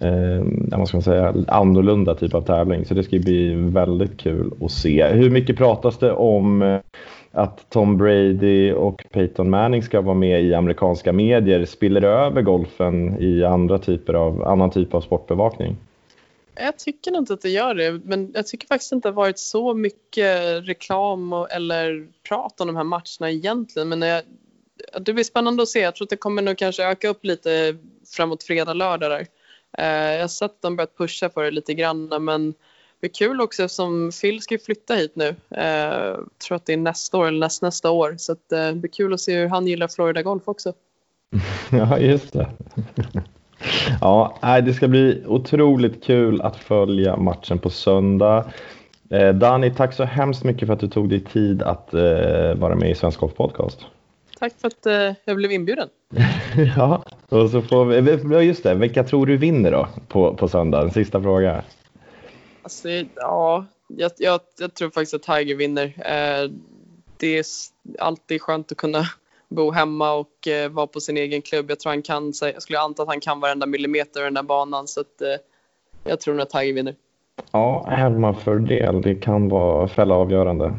eh, 0.00 0.78
vad 0.78 0.88
ska 0.88 0.96
man 0.96 1.02
säga, 1.02 1.34
annorlunda 1.48 2.14
typ 2.14 2.34
av 2.34 2.42
tävling. 2.42 2.84
Så 2.84 2.94
det 2.94 3.02
ska 3.02 3.16
ju 3.16 3.22
bli 3.22 3.54
väldigt 3.54 4.20
kul 4.20 4.52
att 4.60 4.72
se. 4.72 5.06
Hur 5.06 5.30
mycket 5.30 5.56
pratas 5.56 5.98
det 5.98 6.12
om 6.12 6.62
eh, 6.62 6.80
att 7.32 7.70
Tom 7.70 7.96
Brady 7.98 8.72
och 8.72 9.04
Peyton 9.12 9.50
Manning 9.50 9.82
ska 9.82 10.00
vara 10.00 10.14
med 10.14 10.42
i 10.42 10.54
amerikanska 10.54 11.12
medier? 11.12 11.64
Spiller 11.64 12.00
det 12.00 12.08
över 12.08 12.42
golfen 12.42 13.22
i 13.22 13.44
andra 13.44 13.78
typer 13.78 14.14
av, 14.14 14.42
annan 14.48 14.70
typ 14.70 14.94
av 14.94 15.00
sportbevakning? 15.00 15.76
Jag 16.60 16.78
tycker 16.78 17.16
inte 17.16 17.32
att 17.34 17.42
det 17.42 17.48
gör 17.48 17.74
det, 17.74 18.00
men 18.04 18.32
jag 18.34 18.46
tycker 18.46 18.66
faktiskt 18.66 18.92
inte 18.92 19.08
det 19.08 19.12
har 19.12 19.16
varit 19.16 19.38
så 19.38 19.74
mycket 19.74 20.68
reklam 20.68 21.32
och, 21.32 21.52
eller 21.52 22.08
prat 22.28 22.60
om 22.60 22.66
de 22.66 22.76
här 22.76 22.84
matcherna 22.84 23.30
egentligen. 23.30 23.88
Men 23.88 24.02
jag, 24.02 24.22
det 25.00 25.12
blir 25.12 25.24
spännande 25.24 25.62
att 25.62 25.68
se. 25.68 25.80
Jag 25.80 25.94
tror 25.94 26.06
att 26.06 26.10
det 26.10 26.16
kommer 26.16 26.42
nog 26.42 26.58
kanske 26.58 26.84
öka 26.84 27.08
upp 27.08 27.24
lite 27.24 27.76
framåt 28.16 28.42
fredag, 28.42 28.74
lördag 28.74 29.10
där. 29.10 29.26
Eh, 29.78 29.86
jag 29.86 30.20
har 30.20 30.28
sett 30.28 30.50
att 30.50 30.62
de 30.62 30.76
börjat 30.76 30.96
pusha 30.98 31.30
för 31.30 31.44
det 31.44 31.50
lite 31.50 31.74
grann, 31.74 32.24
men 32.24 32.54
det 33.00 33.06
är 33.06 33.14
kul 33.14 33.40
också 33.40 33.62
eftersom 33.62 34.10
Phil 34.20 34.42
ska 34.42 34.54
ju 34.54 34.58
flytta 34.58 34.94
hit 34.94 35.12
nu. 35.14 35.36
Eh, 35.50 35.64
jag 35.64 36.28
tror 36.46 36.56
att 36.56 36.66
det 36.66 36.72
är 36.72 36.76
nästa 36.76 37.18
år 37.18 37.26
eller 37.26 37.38
näst, 37.38 37.62
nästa 37.62 37.90
år, 37.90 38.14
så 38.18 38.32
att, 38.32 38.52
eh, 38.52 38.66
det 38.66 38.74
blir 38.74 38.90
kul 38.90 39.14
att 39.14 39.20
se 39.20 39.36
hur 39.38 39.48
han 39.48 39.66
gillar 39.66 39.88
Florida 39.88 40.22
Golf 40.22 40.42
också. 40.44 40.72
Ja, 41.70 41.98
just 41.98 42.32
det. 42.32 42.48
Ja, 44.00 44.38
det 44.64 44.74
ska 44.74 44.88
bli 44.88 45.24
otroligt 45.26 46.04
kul 46.04 46.40
att 46.40 46.56
följa 46.56 47.16
matchen 47.16 47.58
på 47.58 47.70
söndag. 47.70 48.44
Eh, 49.10 49.34
Dani, 49.34 49.70
tack 49.70 49.94
så 49.94 50.04
hemskt 50.04 50.44
mycket 50.44 50.66
för 50.66 50.74
att 50.74 50.80
du 50.80 50.88
tog 50.88 51.08
dig 51.08 51.20
tid 51.20 51.62
att 51.62 51.94
eh, 51.94 52.54
vara 52.54 52.74
med 52.74 52.90
i 52.90 52.94
Svensk 52.94 53.20
Golf 53.20 53.34
Podcast. 53.34 53.86
Tack 54.38 54.52
för 54.58 54.68
att 54.68 54.86
eh, 54.86 55.14
jag 55.24 55.36
blev 55.36 55.52
inbjuden. 55.52 55.88
Ja, 56.76 57.04
och 57.28 57.50
så 57.50 57.62
får 57.62 57.84
vi, 57.84 58.46
just 58.46 58.62
det, 58.62 58.74
vilka 58.74 59.04
tror 59.04 59.26
du 59.26 59.36
vinner 59.36 59.70
då 59.70 59.88
på, 60.08 60.34
på 60.34 60.48
söndag? 60.48 60.82
En 60.82 60.90
sista 60.90 61.22
fråga. 61.22 61.62
Alltså, 62.62 62.88
ja, 63.14 63.64
jag, 63.86 64.12
jag, 64.18 64.40
jag 64.58 64.74
tror 64.74 64.90
faktiskt 64.90 65.14
att 65.14 65.22
Tiger 65.22 65.56
vinner. 65.56 65.84
Eh, 65.84 66.50
det 67.16 67.38
är 67.38 67.44
alltid 67.98 68.42
skönt 68.42 68.72
att 68.72 68.78
kunna 68.78 69.02
bo 69.48 69.70
hemma 69.70 70.12
och 70.12 70.48
eh, 70.48 70.70
vara 70.70 70.86
på 70.86 71.00
sin 71.00 71.16
egen 71.16 71.42
klubb. 71.42 71.70
Jag 71.70 71.80
tror 71.80 71.92
han 71.92 72.02
kan, 72.02 72.32
jag 72.40 72.62
skulle 72.62 72.80
anta 72.80 73.02
att 73.02 73.08
han 73.08 73.20
kan 73.20 73.40
varenda 73.40 73.66
millimeter 73.66 74.20
av 74.20 74.24
den 74.24 74.34
där 74.34 74.42
banan 74.42 74.88
så 74.88 75.00
att 75.00 75.22
eh, 75.22 75.28
jag 76.04 76.20
tror 76.20 76.34
nog 76.34 76.42
att 76.42 76.50
Tiger 76.50 76.72
vinner. 76.72 76.94
Ja, 77.50 77.86
hemmafördel, 77.88 79.02
det 79.02 79.14
kan 79.14 79.48
vara 79.48 79.88
fälla 79.88 80.14
avgörande. 80.14 80.74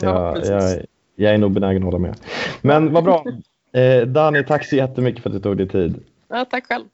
Ja, 0.00 0.26
Jag, 0.26 0.34
precis. 0.34 0.50
jag, 0.50 0.86
jag 1.20 1.34
är 1.34 1.38
nog 1.38 1.52
benägen 1.52 1.82
att 1.82 1.86
hålla 1.86 1.98
med. 1.98 2.16
Men 2.62 2.92
vad 2.92 3.04
bra. 3.04 3.24
Eh, 3.72 4.06
Dani, 4.06 4.44
tack 4.44 4.66
så 4.66 4.76
jättemycket 4.76 5.22
för 5.22 5.30
att 5.30 5.36
du 5.36 5.40
tog 5.40 5.56
dig 5.56 5.68
tid. 5.68 6.04
Ja, 6.28 6.44
tack 6.44 6.66
själv. 6.66 6.84